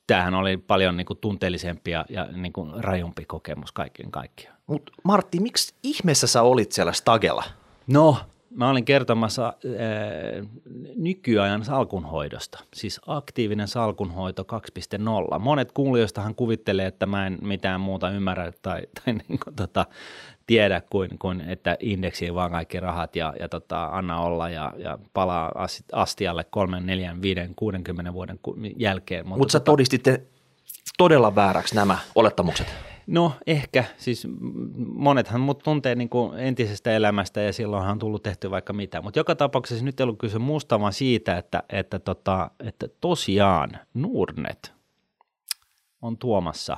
[0.08, 4.58] tämähän oli paljon niin kuin tunteellisempi ja, ja niin kuin rajumpi kokemus kaikkien kaikkiaan.
[4.68, 7.44] Mutta Martti, miksi ihmeessä sä olit siellä Stagella?
[7.88, 8.18] No,
[8.50, 9.54] mä olin kertomassa ää,
[10.96, 14.46] nykyajan salkunhoidosta, siis aktiivinen salkunhoito
[15.34, 15.39] 2.0.
[15.39, 19.86] Monet kuulijoistahan kuvittelee, että mä en mitään muuta ymmärrä tai, tai niin kuin, tota,
[20.48, 25.00] tiedä kuin, kuin, että indeksiin vaan kaikki rahat ja, ja tota, anna olla ja, ja
[25.14, 28.40] palaa astialle kolmen, neljän, viiden, 60 vuoden
[28.78, 29.28] jälkeen.
[29.28, 30.22] Mutta Mut sä tota, todistitte
[30.98, 32.68] todella vääräksi nämä olettamukset.
[33.08, 34.28] No ehkä, siis
[34.78, 39.20] monethan mut tuntee niin kuin entisestä elämästä ja silloinhan on tullut tehty vaikka mitä, mutta
[39.20, 44.74] joka tapauksessa nyt ei ollut kyse muusta vaan siitä, että, että, tota, että tosiaan Nordnet
[46.02, 46.78] on tuomassa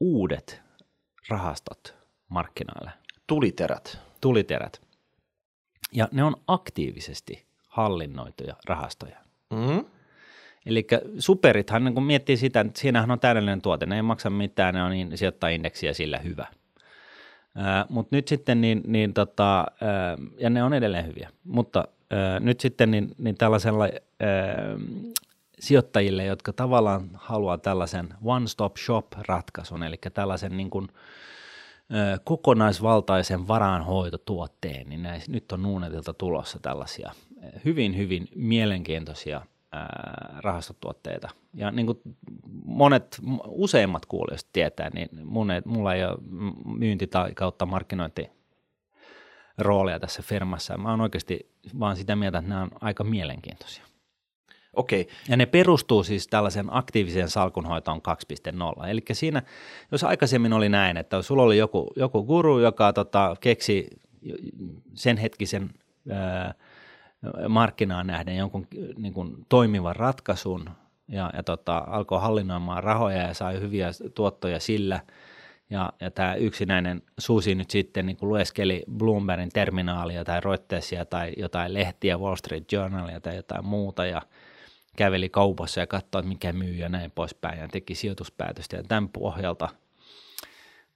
[0.00, 0.62] uudet
[1.28, 1.97] rahastot
[2.28, 2.90] markkinoille.
[3.26, 3.98] Tuliterät.
[4.20, 4.80] Tuliterät.
[5.92, 9.18] Ja ne on aktiivisesti hallinnoituja rahastoja.
[9.50, 9.84] Mm-hmm.
[10.66, 10.86] Eli
[11.18, 14.82] superithan, niin kun miettii sitä, että siinähän on täydellinen tuote, ne ei maksa mitään, ne
[14.82, 16.46] on niin, sijoittaa indeksiä sillä hyvä.
[17.88, 22.60] Mutta nyt sitten, niin, niin tota, ää, ja ne on edelleen hyviä, mutta ää, nyt
[22.60, 23.90] sitten niin, niin tällaisella ää,
[25.60, 30.88] sijoittajille, jotka tavallaan haluaa tällaisen one-stop shop-ratkaisun, eli tällaisen niin kuin,
[32.24, 37.12] kokonaisvaltaisen varaanhoitotuotteen, niin näis, nyt on Nuunetilta tulossa tällaisia
[37.64, 39.40] hyvin, hyvin mielenkiintoisia–
[40.40, 41.28] rahastotuotteita.
[41.54, 41.98] Ja niin kuin
[42.64, 46.18] monet, useimmat kuulijat tietää, niin mun ei, mulla ei ole
[46.64, 48.30] myynti- tai kautta markkinointi
[49.58, 50.78] roolia tässä firmassa.
[50.78, 53.84] Mä oon oikeasti vaan sitä mieltä, että nämä on aika mielenkiintoisia.
[54.72, 55.08] Okei.
[55.28, 58.00] Ja ne perustuu siis tällaisen aktiiviseen salkunhoitoon
[58.82, 58.86] 2.0.
[58.88, 59.42] Eli siinä,
[59.92, 63.88] jos aikaisemmin oli näin, että sulla oli joku, joku guru, joka tota, keksi
[64.94, 65.70] sen hetkisen
[66.10, 66.54] ää,
[67.48, 70.70] markkinaan nähden jonkun niin kuin, toimivan ratkaisun
[71.08, 75.00] ja, ja tota, alkoi hallinnoimaan rahoja ja sai hyviä tuottoja sillä.
[75.70, 81.32] Ja, ja tämä yksinäinen Susi nyt sitten niin kuin lueskeli Bloombergin terminaalia tai Reutersia tai
[81.36, 84.22] jotain lehtiä, Wall Street Journalia tai jotain muuta ja
[84.98, 89.08] käveli kaupassa ja katsoi, että mikä myy ja näin poispäin ja teki sijoituspäätöstä ja tämän
[89.08, 89.68] pohjalta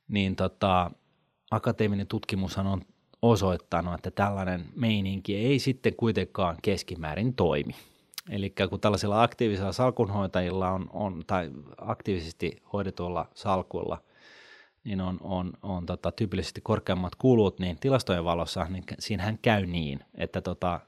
[0.09, 0.91] niin tota,
[1.51, 2.83] akateeminen tutkimushan on
[3.23, 7.75] osoittanut, että tällainen meininki ei sitten kuitenkaan keskimäärin toimi.
[8.31, 13.99] Eli kun tällaisilla aktiivisilla salkunhoitajilla on, on tai aktiivisesti hoidetuilla salkuilla,
[14.85, 20.01] niin on, on, on tota, tyypillisesti korkeammat kulut, niin tilastojen valossa niin siinähän käy niin,
[20.15, 20.81] että tota,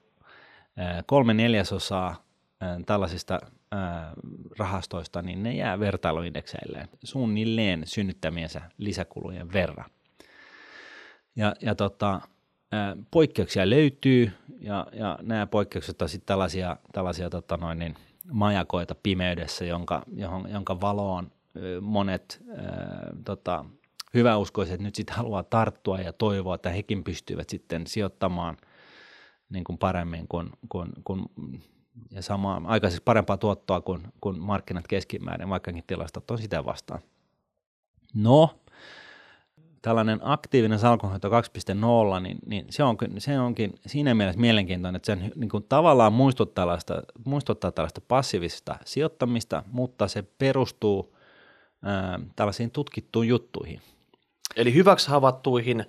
[1.07, 2.24] kolme neljäsosaa
[2.87, 3.41] tällaisista
[4.59, 9.91] rahastoista, niin ne jää vertailuindekseilleen suunnilleen synnyttämiensä lisäkulujen verran.
[11.37, 12.21] Ja, ja tota,
[13.11, 17.95] poikkeuksia löytyy, ja, ja nämä poikkeukset on sitten tällaisia, tällaisia tota noin, niin,
[18.33, 21.33] majakoita pimeydessä, jonka, johon, jonka valoon
[21.81, 23.65] monet ää, tota,
[24.15, 28.57] hyväuskoiset nyt sitten haluaa tarttua ja toivoa, että hekin pystyvät sitten sijoittamaan
[29.49, 31.25] niin kuin paremmin kuin, kuin, kuin
[32.11, 37.01] ja samaa, aikaisemmin parempaa tuottoa kuin, kuin markkinat keskimäärin, vaikkakin tilastot on sitä vastaan.
[38.15, 38.51] No,
[39.83, 45.31] tällainen aktiivinen salkunhoito 2.0, niin, niin se, on, se onkin siinä mielessä mielenkiintoinen, että se
[45.37, 51.17] niin kuin tavallaan muistuttaa tällaista, muistuttaa tällaista passiivista sijoittamista, mutta se perustuu
[51.83, 53.81] ää, tällaisiin tutkittuihin juttuihin.
[54.57, 55.85] Eli hyväksi havaittuihin,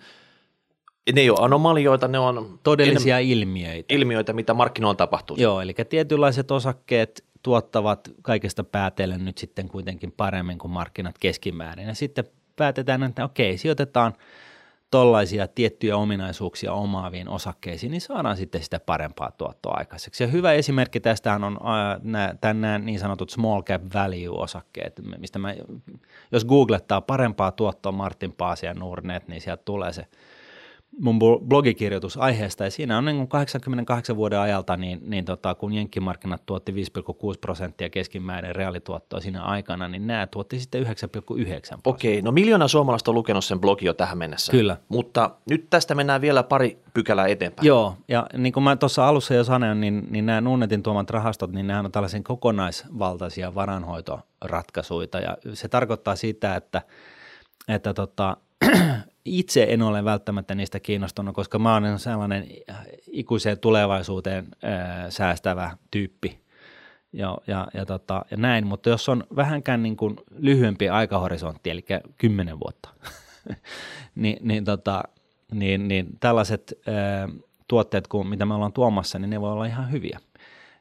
[1.13, 3.95] ne ei ole anomalioita, ne on todellisia ilmiöitä.
[3.95, 5.37] ilmiöitä, mitä markkinoilla tapahtuu.
[5.39, 11.87] Joo, eli tietynlaiset osakkeet tuottavat kaikesta päätellen nyt sitten kuitenkin paremmin kuin markkinat keskimäärin.
[11.87, 14.13] Ja sitten päätetään, että okei, sijoitetaan
[14.91, 20.23] tollaisia tiettyjä ominaisuuksia omaaviin osakkeisiin, niin saadaan sitten sitä parempaa tuottoa aikaiseksi.
[20.23, 21.59] Ja hyvä esimerkki tästä on
[22.53, 25.55] nämä niin sanotut small cap value-osakkeet, mistä mä,
[26.31, 30.05] jos googlettaa parempaa tuottoa Martin Paasia Nurnet, niin sieltä tulee se
[30.99, 36.45] mun blogikirjoitus aiheesta, ja siinä on niin 88 vuoden ajalta, niin, niin tota, kun jenkkimarkkinat
[36.45, 36.77] tuotti 5,6
[37.41, 41.77] prosenttia keskimäärin reaalituottoa siinä aikana, niin nämä tuotti sitten 9,9 prosenttia.
[41.83, 44.51] Okei, no miljoona suomalaista on lukenut sen blogi jo tähän mennessä.
[44.51, 44.77] Kyllä.
[44.89, 47.67] Mutta nyt tästä mennään vielä pari pykälää eteenpäin.
[47.67, 51.51] Joo, ja niin kuin mä tuossa alussa jo sanoin, niin, niin nämä Nunnetin tuomat rahastot,
[51.51, 56.81] niin nämä on tällaisen kokonaisvaltaisia varanhoitoratkaisuja, ja se tarkoittaa sitä, että,
[57.67, 58.37] että tota,
[59.25, 62.47] itse en ole välttämättä niistä kiinnostunut, koska mä olen sellainen
[63.11, 66.39] ikuiseen tulevaisuuteen ää, säästävä tyyppi
[67.13, 71.85] ja, ja, ja, tota, ja näin, mutta jos on vähänkään niin kuin lyhyempi aikahorisontti, eli
[72.17, 72.89] kymmenen vuotta,
[74.15, 75.03] niin, niin, tota,
[75.51, 77.29] niin, niin tällaiset ää,
[77.67, 80.19] tuotteet, kuin mitä me ollaan tuomassa, niin ne voi olla ihan hyviä.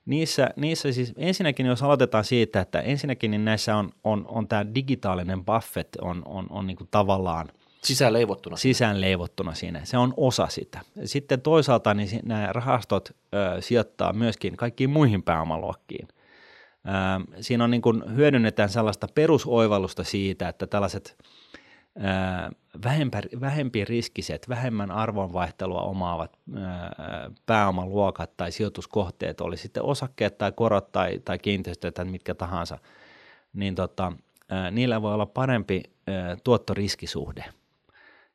[0.06, 4.74] Niissä, niissä siis ensinnäkin, jos aloitetaan siitä, että ensinnäkin niin näissä on, on, on tämä
[4.74, 7.48] digitaalinen buffet on, on, on niin kuin tavallaan–
[7.84, 8.56] Sisään leivottuna.
[8.56, 9.84] Sisään leivottuna siinä.
[9.84, 10.80] Se on osa sitä.
[11.04, 16.08] Sitten toisaalta niin nämä rahastot ö, sijoittaa myöskin kaikkiin muihin pääomaluokkiin.
[16.08, 21.16] Ö, siinä on niin kuin, hyödynnetään sellaista perusoivallusta siitä, että tällaiset
[21.96, 22.00] ö,
[22.84, 26.38] vähempi, vähempi riskiset, vähemmän arvonvaihtelua omaavat
[27.46, 32.78] pääomaluokat tai sijoituskohteet, oli sitten osakkeet tai korot tai, tai kiinteistöt tai mitkä tahansa,
[33.52, 34.12] niin tota,
[34.70, 35.82] niillä voi olla parempi
[36.44, 37.44] tuottoriskisuhde–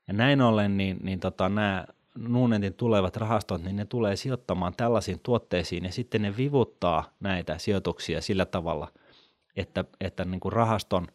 [0.10, 5.20] ja näin ollen niin, niin tota, nämä Nuunetin tulevat rahastot, niin ne tulee sijoittamaan tällaisiin
[5.24, 8.88] tuotteisiin ja sitten ne vivuttaa näitä sijoituksia sillä tavalla,
[9.56, 11.08] että, että niin kuin rahaston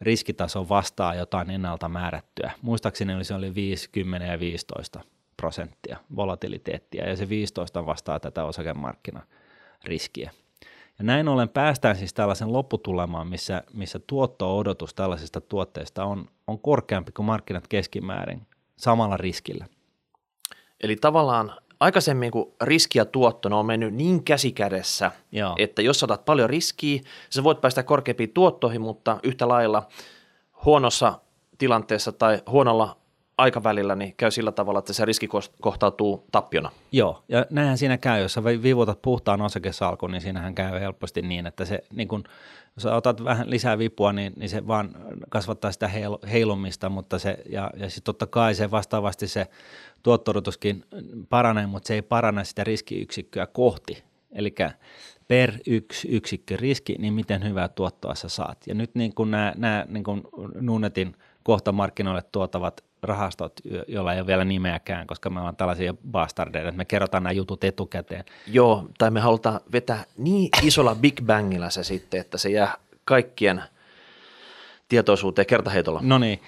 [0.00, 2.52] riskitaso vastaa jotain ennalta määrättyä.
[2.62, 5.00] Muistaakseni se oli 5, 10 ja 15
[5.36, 10.30] prosenttia volatiliteettia ja se 15 vastaa tätä osakemarkkinariskiä.
[10.98, 17.12] Ja näin ollen päästään siis tällaisen lopputulemaan, missä, missä tuotto-odotus tällaisesta tuotteesta on, on korkeampi
[17.12, 19.66] kuin markkinat keskimäärin samalla riskillä.
[20.82, 25.54] Eli tavallaan aikaisemmin, kun riski ja tuotto ne on mennyt niin käsikädessä, Joo.
[25.58, 27.00] että jos otat paljon riskiä,
[27.30, 29.88] sä voit päästä korkeampiin tuottoihin, mutta yhtä lailla
[30.64, 31.18] huonossa
[31.58, 33.01] tilanteessa tai huonolla
[33.38, 35.28] aikavälillä niin käy sillä tavalla, että se riski
[35.60, 36.70] kohtautuu tappiona.
[36.92, 41.46] Joo, ja näinhän siinä käy, jos sä vivutat puhtaan osakesalkun, niin siinähän käy helposti niin,
[41.46, 42.24] että se niin kun,
[42.76, 44.90] jos otat vähän lisää vipua, niin, niin se vaan
[45.28, 49.46] kasvattaa sitä heil, heilumista, mutta se, ja, ja sitten totta kai se vastaavasti se
[50.02, 50.84] tuottorotuskin
[51.28, 54.02] paranee, mutta se ei parane sitä riskiyksikköä kohti.
[54.32, 54.54] Eli
[55.28, 58.58] per yksi yksikkö riski, niin miten hyvää tuottoa sä saat.
[58.66, 60.22] Ja nyt niin kuin nämä, nämä niin kuin
[60.54, 63.52] Nunetin kohta markkinoille tuotavat rahastot,
[63.88, 67.64] joilla ei ole vielä nimeäkään, koska me ollaan tällaisia bastardeja, että me kerrotaan nämä jutut
[67.64, 68.24] etukäteen.
[68.46, 73.62] Joo, tai me halutaan vetää niin isolla Big Bangilla se sitten, että se jää kaikkien
[74.88, 76.00] tietoisuuteen kertaheitolla.
[76.02, 76.40] No niin,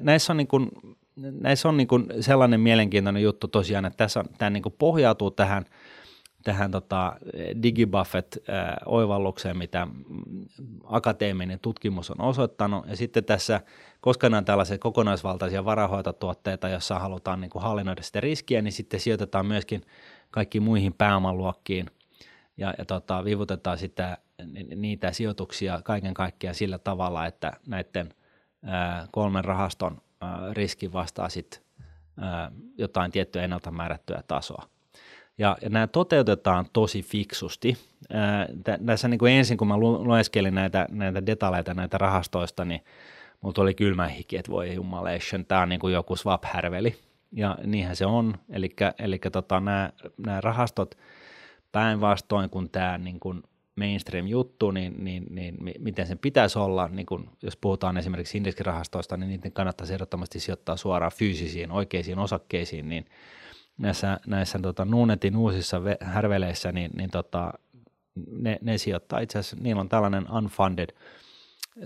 [0.00, 0.70] näissä on, niin kuin,
[1.16, 5.30] näissä on niin kuin sellainen mielenkiintoinen juttu tosiaan, että tässä on, tämä niin kuin pohjautuu
[5.30, 5.64] tähän–
[6.44, 7.16] tähän tota
[7.62, 9.86] digibuffet-oivallukseen, mitä
[10.84, 12.88] akateeminen tutkimus on osoittanut.
[12.88, 13.60] Ja sitten tässä,
[14.00, 19.00] koska nämä on tällaisia kokonaisvaltaisia varahoitotuotteita, joissa halutaan niin kuin hallinnoida sitä riskiä, niin sitten
[19.00, 19.82] sijoitetaan myöskin
[20.30, 21.86] kaikki muihin pääomaluokkiin
[22.56, 24.18] ja, ja tota, vivutetaan sitä,
[24.76, 28.14] niitä sijoituksia kaiken kaikkiaan sillä tavalla, että näiden
[28.64, 31.64] ää, kolmen rahaston ää, riski vastaa sitten
[32.78, 34.73] jotain tiettyä ennalta määrättyä tasoa.
[35.38, 37.76] Ja, ja nämä toteutetaan tosi fiksusti.
[38.12, 38.48] Ää,
[38.86, 42.80] tässä niin kuin ensin, kun mä lueskelin näitä, näitä detaljeita näitä rahastoista, niin
[43.40, 46.96] mulla tuli kylmä hiki, että voi jumalation, tämä on niin kuin joku swap-härveli.
[47.32, 48.34] Ja niinhän se on.
[48.98, 50.94] Eli tota, nämä rahastot
[51.72, 53.42] päinvastoin kuin tämä niin kuin
[53.76, 59.28] mainstream-juttu, niin, niin, niin, miten sen pitäisi olla, niin kun, jos puhutaan esimerkiksi indeksirahastoista, niin
[59.28, 63.06] niiden kannattaisi ehdottomasti sijoittaa suoraan fyysisiin, oikeisiin osakkeisiin, niin
[63.78, 67.52] näissä, näissä tota, Nuunetin uusissa härveleissä, niin, niin tota,
[68.30, 70.88] ne, ne sijoittaa itse asiassa, niillä on tällainen unfunded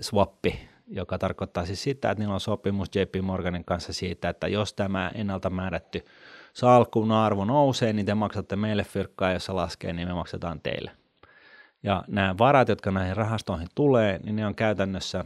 [0.01, 4.73] swappi, joka tarkoittaa siis sitä, että niillä on sopimus JP Morganin kanssa siitä, että jos
[4.73, 6.05] tämä ennalta määrätty
[6.53, 10.91] salkun arvo nousee, niin te maksatte meille fyrkkaa, jos se laskee, niin me maksetaan teille.
[11.83, 15.25] Ja nämä varat, jotka näihin rahastoihin tulee, niin ne on käytännössä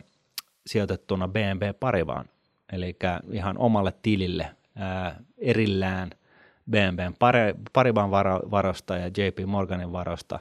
[0.68, 2.26] sijoitettuna BNB Paribaan,
[2.72, 2.96] eli
[3.32, 6.10] ihan omalle tilille ää, erillään
[6.72, 7.00] BNB
[7.74, 8.12] Paribaan
[8.52, 10.40] varosta ja JP Morganin varosta.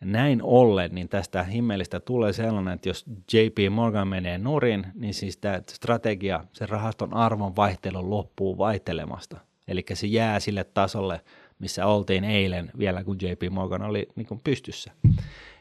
[0.00, 5.14] Ja näin ollen, niin tästä himmelistä tulee sellainen, että jos JP Morgan menee nurin, niin
[5.14, 9.36] siis tämä strategia, se rahaston arvon vaihtelu loppuu vaihtelemasta.
[9.68, 11.20] Eli se jää sille tasolle,
[11.58, 14.92] missä oltiin eilen vielä, kun JP Morgan oli niin kuin pystyssä.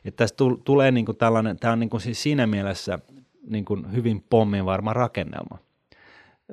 [0.05, 2.99] Että tästä tulee niin kuin tällainen, tämä on niin kuin siis siinä mielessä
[3.47, 5.57] niin kuin hyvin pomminvarma rakennelma.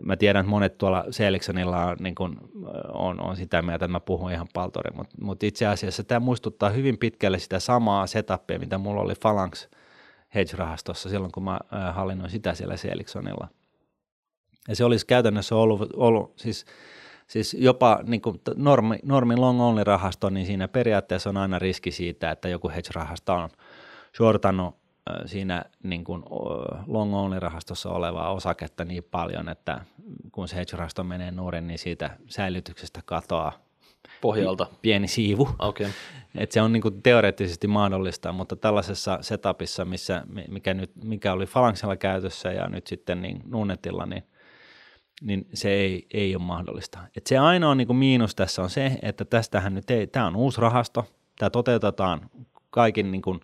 [0.03, 2.37] Mä tiedän, että monet tuolla Seeliksonilla on, niin kuin,
[2.93, 6.71] on, on sitä mieltä, että mä puhun ihan paltori, mutta, mutta itse asiassa tämä muistuttaa
[6.71, 9.69] hyvin pitkälle sitä samaa setupia, mitä mulla oli Phalanx
[10.35, 11.59] hedge-rahastossa silloin, kun mä
[11.93, 13.49] hallinnoin sitä siellä Seeliksonilla.
[14.69, 16.65] Ja se olisi käytännössä ollut, ollut siis–
[17.31, 18.23] siis jopa niin
[18.57, 23.33] normi, normi long only rahasto, niin siinä periaatteessa on aina riski siitä, että joku hedge-rahasto
[23.33, 23.49] on
[24.17, 24.80] shortannut
[25.27, 26.23] siinä niin kuin
[26.87, 29.81] long only rahastossa olevaa osaketta niin paljon, että
[30.33, 33.53] kun se hedge-rahasto menee nuoren, niin siitä säilytyksestä katoaa
[34.21, 35.49] pohjalta pieni siivu.
[35.59, 35.87] Okay.
[36.39, 41.47] Et se on niin kuin teoreettisesti mahdollista, mutta tällaisessa setupissa, missä, mikä, nyt, mikä oli
[41.47, 44.23] Falanxella käytössä ja nyt sitten niin Nunetilla, niin–
[45.21, 46.99] niin se ei, ei ole mahdollista.
[47.17, 50.37] Et se ainoa niin kuin miinus tässä on se, että tästähän nyt ei, tämä on
[50.37, 51.07] uusi rahasto,
[51.39, 52.31] tämä toteutetaan
[52.71, 53.41] kaikin niin kuin,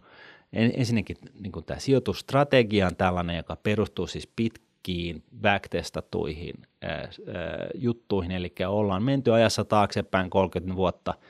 [0.57, 5.23] ensinnäkin niin kuin tämä sijoitusstrategia on tällainen, joka perustuu siis pitkiin
[6.83, 7.09] ää,
[7.75, 11.15] juttuihin, eli ollaan menty ajassa taaksepäin 30 vuotta–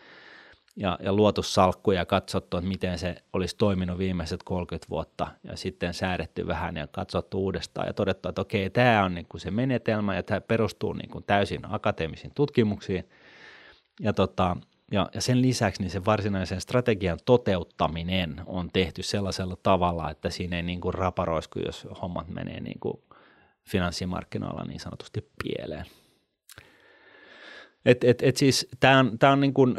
[0.76, 5.28] ja, ja luotu salkku ja katsottu, että miten se olisi toiminut viimeiset 30 vuotta.
[5.44, 9.40] Ja sitten säädetty vähän ja katsottu uudestaan ja todettu, että okei, tämä on niin kuin
[9.40, 13.08] se menetelmä ja tämä perustuu niin kuin täysin akateemisiin tutkimuksiin.
[14.00, 14.56] Ja, tota,
[14.92, 20.57] ja, ja sen lisäksi niin se varsinaisen strategian toteuttaminen on tehty sellaisella tavalla, että siinä
[20.57, 23.03] ei niin kuin raparoisku, jos hommat menee niin kuin
[23.68, 25.85] finanssimarkkinoilla niin sanotusti pieleen.
[27.85, 29.77] Et, et, et siis tämä on, tää on niin kuin,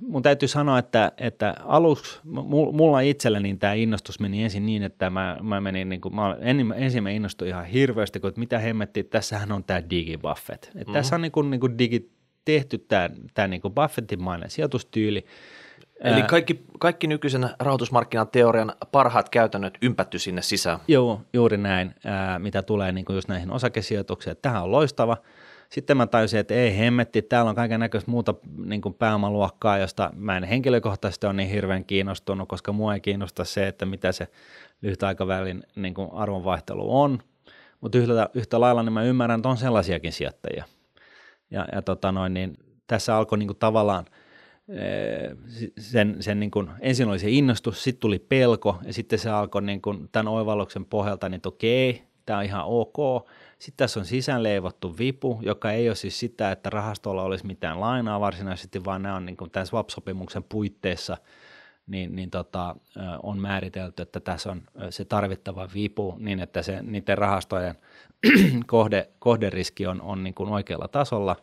[0.00, 2.20] mun täytyy sanoa, että, että aluksi
[2.72, 6.36] mulla itselleni tämä innostus meni ensin niin, että mä, mä menin, niin kuin, mä
[6.74, 10.70] ensin mä innostuin ihan hirveästi, kun että mitä hemmettiin, tässähän on tämä digibuffet.
[10.74, 10.92] Mm-hmm.
[10.92, 12.12] Tässä on niin kuin, niin kuin digi,
[12.44, 15.26] tehty tämä, tämä niin kuin Buffettimainen sijoitustyyli.
[16.00, 20.78] Eli kaikki, kaikki nykyisen rahoitusmarkkinateorian parhaat käytännöt ympätty sinne sisään.
[20.88, 24.36] Joo, juuri näin, ää, mitä tulee niin kuin just näihin osakesijoituksiin.
[24.42, 25.16] Tähän on loistava–
[25.72, 30.10] sitten mä tajusin, että ei hemmetti, täällä on kaiken näköistä muuta niin kuin pääomaluokkaa, josta
[30.16, 34.28] mä en henkilökohtaisesti ole niin hirveän kiinnostunut, koska mua ei kiinnosta se, että mitä se
[34.82, 37.18] lyhytaikavälin niin kuin arvonvaihtelu on.
[37.80, 40.64] Mutta yhtä, yhtä lailla niin mä ymmärrän, että on sellaisiakin sijoittajia.
[41.52, 44.04] Ja, ja tota noin, niin tässä alkoi niin kuin tavallaan
[44.68, 45.36] eh,
[45.78, 49.62] sen, sen niin kuin, ensin oli se innostus, sitten tuli pelko ja sitten se alkoi
[49.62, 54.98] niin kuin, tämän oivalluksen pohjalta, niin okei, tämä on ihan ok, sitten tässä on sisäänleivottu
[54.98, 59.26] vipu, joka ei ole siis sitä, että rahastolla olisi mitään lainaa varsinaisesti, vaan nämä on
[59.26, 61.16] niin kuin tämän swap-sopimuksen puitteissa
[61.86, 62.76] niin, niin tota,
[63.22, 67.74] on määritelty, että tässä on se tarvittava vipu niin, että se, niiden rahastojen
[68.66, 71.36] kohde, kohderiski on, on niin kuin oikealla tasolla.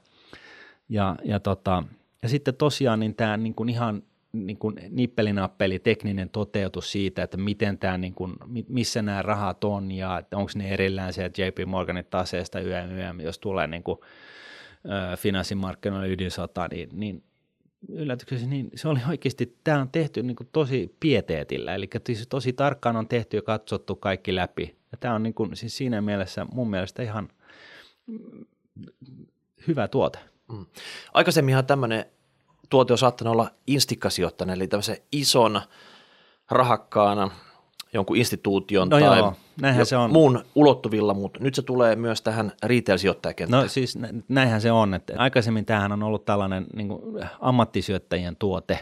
[0.89, 1.83] Ja, ja, tota,
[2.21, 4.03] ja sitten tosiaan niin tämä niin kuin ihan
[4.33, 8.33] niin kuin nippelinappeli tekninen toteutus siitä, että miten tämä, niin kuin,
[8.67, 13.67] missä nämä rahat on ja onko ne erillään se JP Morganin taseesta YM, jos tulee
[13.67, 13.99] niin kuin,
[14.85, 17.23] ö, finanssimarkkinoille ydinsota, niin, niin
[17.87, 22.53] yllätyksessä niin se oli oikeasti, tämä on tehty niin kuin tosi pieteetillä, eli siis tosi
[22.53, 24.75] tarkkaan on tehty ja katsottu kaikki läpi.
[24.91, 27.29] Ja tämä on niin kuin, siis siinä mielessä mun mielestä ihan
[29.67, 30.19] hyvä tuote.
[30.51, 30.65] Mm.
[31.13, 32.05] Aikaisemminhan tämmöinen
[32.69, 35.61] tuote on saattanut olla instikkasijoittainen, eli tämmöisen ison
[36.51, 37.31] rahakkaana
[37.93, 39.33] jonkun instituution No tai joo,
[39.77, 40.11] jo- se on.
[40.11, 43.63] muun ulottuvilla, mutta nyt se tulee myös tähän retail-sijoittajakenttään.
[43.63, 48.35] No siis nä- näinhän se on, että aikaisemmin tämähän on ollut tällainen niin kuin ammattisyöttäjien
[48.35, 48.79] tuote,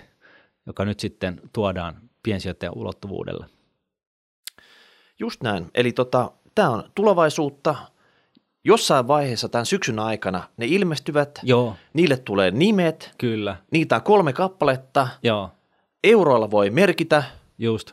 [0.65, 3.45] joka nyt sitten tuodaan piensijoittajan ulottuvuudelle.
[5.19, 5.67] Just näin.
[5.75, 7.75] Eli tota, tämä on tulevaisuutta.
[8.63, 14.33] Jossain vaiheessa tämän syksyn aikana ne ilmestyvät, Joo, niille tulee nimet, kyllä, niitä on kolme
[14.33, 15.49] kappaletta, joo,
[16.03, 17.23] euroilla voi merkitä,
[17.57, 17.91] just,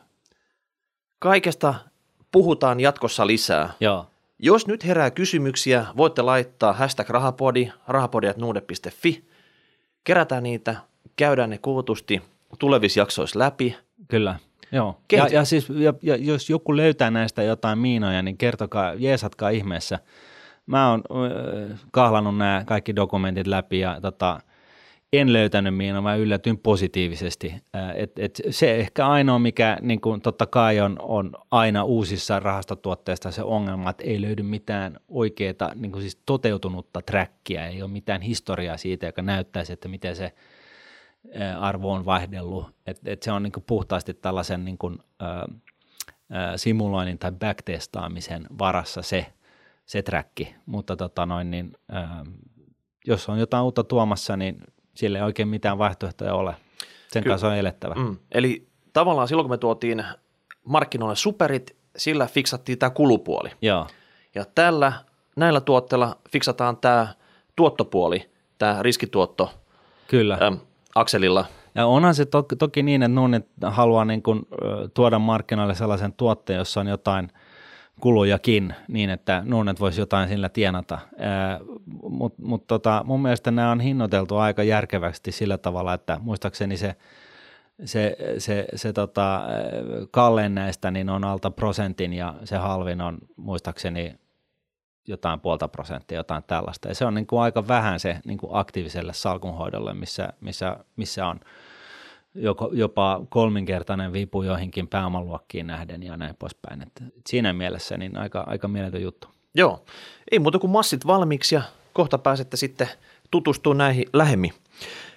[1.24, 1.74] kaikesta
[2.32, 3.70] puhutaan jatkossa lisää.
[3.80, 4.06] joo,
[4.38, 9.24] Jos nyt herää kysymyksiä, voitte laittaa hashtag rahapodi, rahapodi.nuude.fi,
[10.04, 10.76] kerätään niitä,
[11.16, 12.22] käydään ne kootusti
[12.58, 13.76] tulevissa jaksoissa läpi.
[14.08, 14.38] kyllä.
[14.72, 15.00] Joo.
[15.12, 19.98] Ja, ja, siis, ja, ja jos joku löytää näistä jotain miinoja, niin kertokaa, jeesatkaa ihmeessä.
[20.66, 24.40] Mä oon äh, kahlannut nämä kaikki dokumentit läpi ja tota,
[25.18, 27.54] en löytänyt miinoja, mä yllätyin positiivisesti.
[27.76, 32.40] Äh, et, et se ehkä ainoa, mikä niin kun, totta kai on, on aina uusissa
[32.40, 37.90] rahastotuotteista se ongelma, että ei löydy mitään oikeaa niin kun siis toteutunutta trackia, ei ole
[37.90, 40.32] mitään historiaa siitä, joka näyttäisi, että miten se
[41.34, 42.66] ää, arvo on vaihdellut.
[42.86, 45.48] Et, et se on niin puhtaasti tällaisen niin kuin, ää,
[46.30, 49.26] ää, simuloinnin tai backtestaamisen varassa se,
[49.86, 50.54] se träkki.
[50.66, 52.24] Mutta tota noin, niin, ää,
[53.06, 54.58] jos on jotain uutta tuomassa, niin
[54.94, 56.54] sillä ei oikein mitään vaihtoehtoja ole.
[57.08, 57.32] Sen Kyllä.
[57.32, 57.94] kanssa on elettävä.
[57.94, 58.16] Mm.
[58.32, 60.04] Eli tavallaan silloin, kun me tuotiin
[60.64, 63.50] markkinoille superit, sillä fiksattiin tämä kulupuoli.
[63.62, 63.86] Joo,
[64.34, 64.92] Ja tällä,
[65.36, 67.08] näillä tuotteilla fiksataan tämä
[67.56, 69.50] tuottopuoli, tämä riskituotto
[70.08, 70.38] kyllä.
[70.42, 70.58] äm,
[70.94, 71.44] akselilla.
[71.74, 74.42] Ja onhan se to- toki niin, että Nunnit haluaa niin kuin,
[74.94, 77.28] tuoda markkinoille sellaisen tuotteen, jossa on jotain
[78.00, 80.98] kulujakin, niin että Nunnet voisi jotain sillä tienata.
[82.08, 86.96] Mutta mut tota, mun mielestä nämä on hinnoiteltu aika järkevästi sillä tavalla, että muistaakseni se,
[87.84, 89.46] se, se, se tota, ää,
[90.10, 94.14] kallein näistä niin on alta prosentin ja se halvin on muistaakseni
[95.08, 96.88] jotain puolta prosenttia, jotain tällaista.
[96.88, 101.26] Ja se on niin kuin aika vähän se niin kuin aktiiviselle salkunhoidolle, missä, missä, missä
[101.26, 101.40] on
[102.34, 106.82] joko, jopa kolminkertainen vipu joihinkin pääomaluokkiin nähden ja näin poispäin.
[106.82, 109.28] Et siinä mielessä niin aika, aika mieletön juttu.
[109.54, 109.84] Joo,
[110.30, 111.62] ei muuta kuin massit valmiiksi ja
[111.92, 112.88] kohta pääsette sitten
[113.30, 114.52] tutustumaan näihin lähemmin.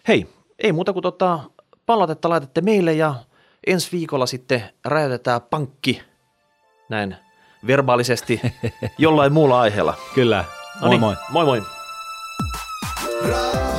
[0.07, 0.27] Hei,
[0.59, 1.39] ei muuta kuin tota,
[1.85, 3.15] palautetta laitatte meille ja
[3.67, 6.01] ensi viikolla sitten räjäytetään pankki
[6.89, 7.15] näin
[7.67, 8.41] verbaalisesti
[8.97, 9.93] jollain muulla aiheella.
[10.15, 10.45] Kyllä,
[10.79, 11.15] moi Noniin, moi.
[11.29, 11.61] Moi moi.
[13.29, 13.76] Ra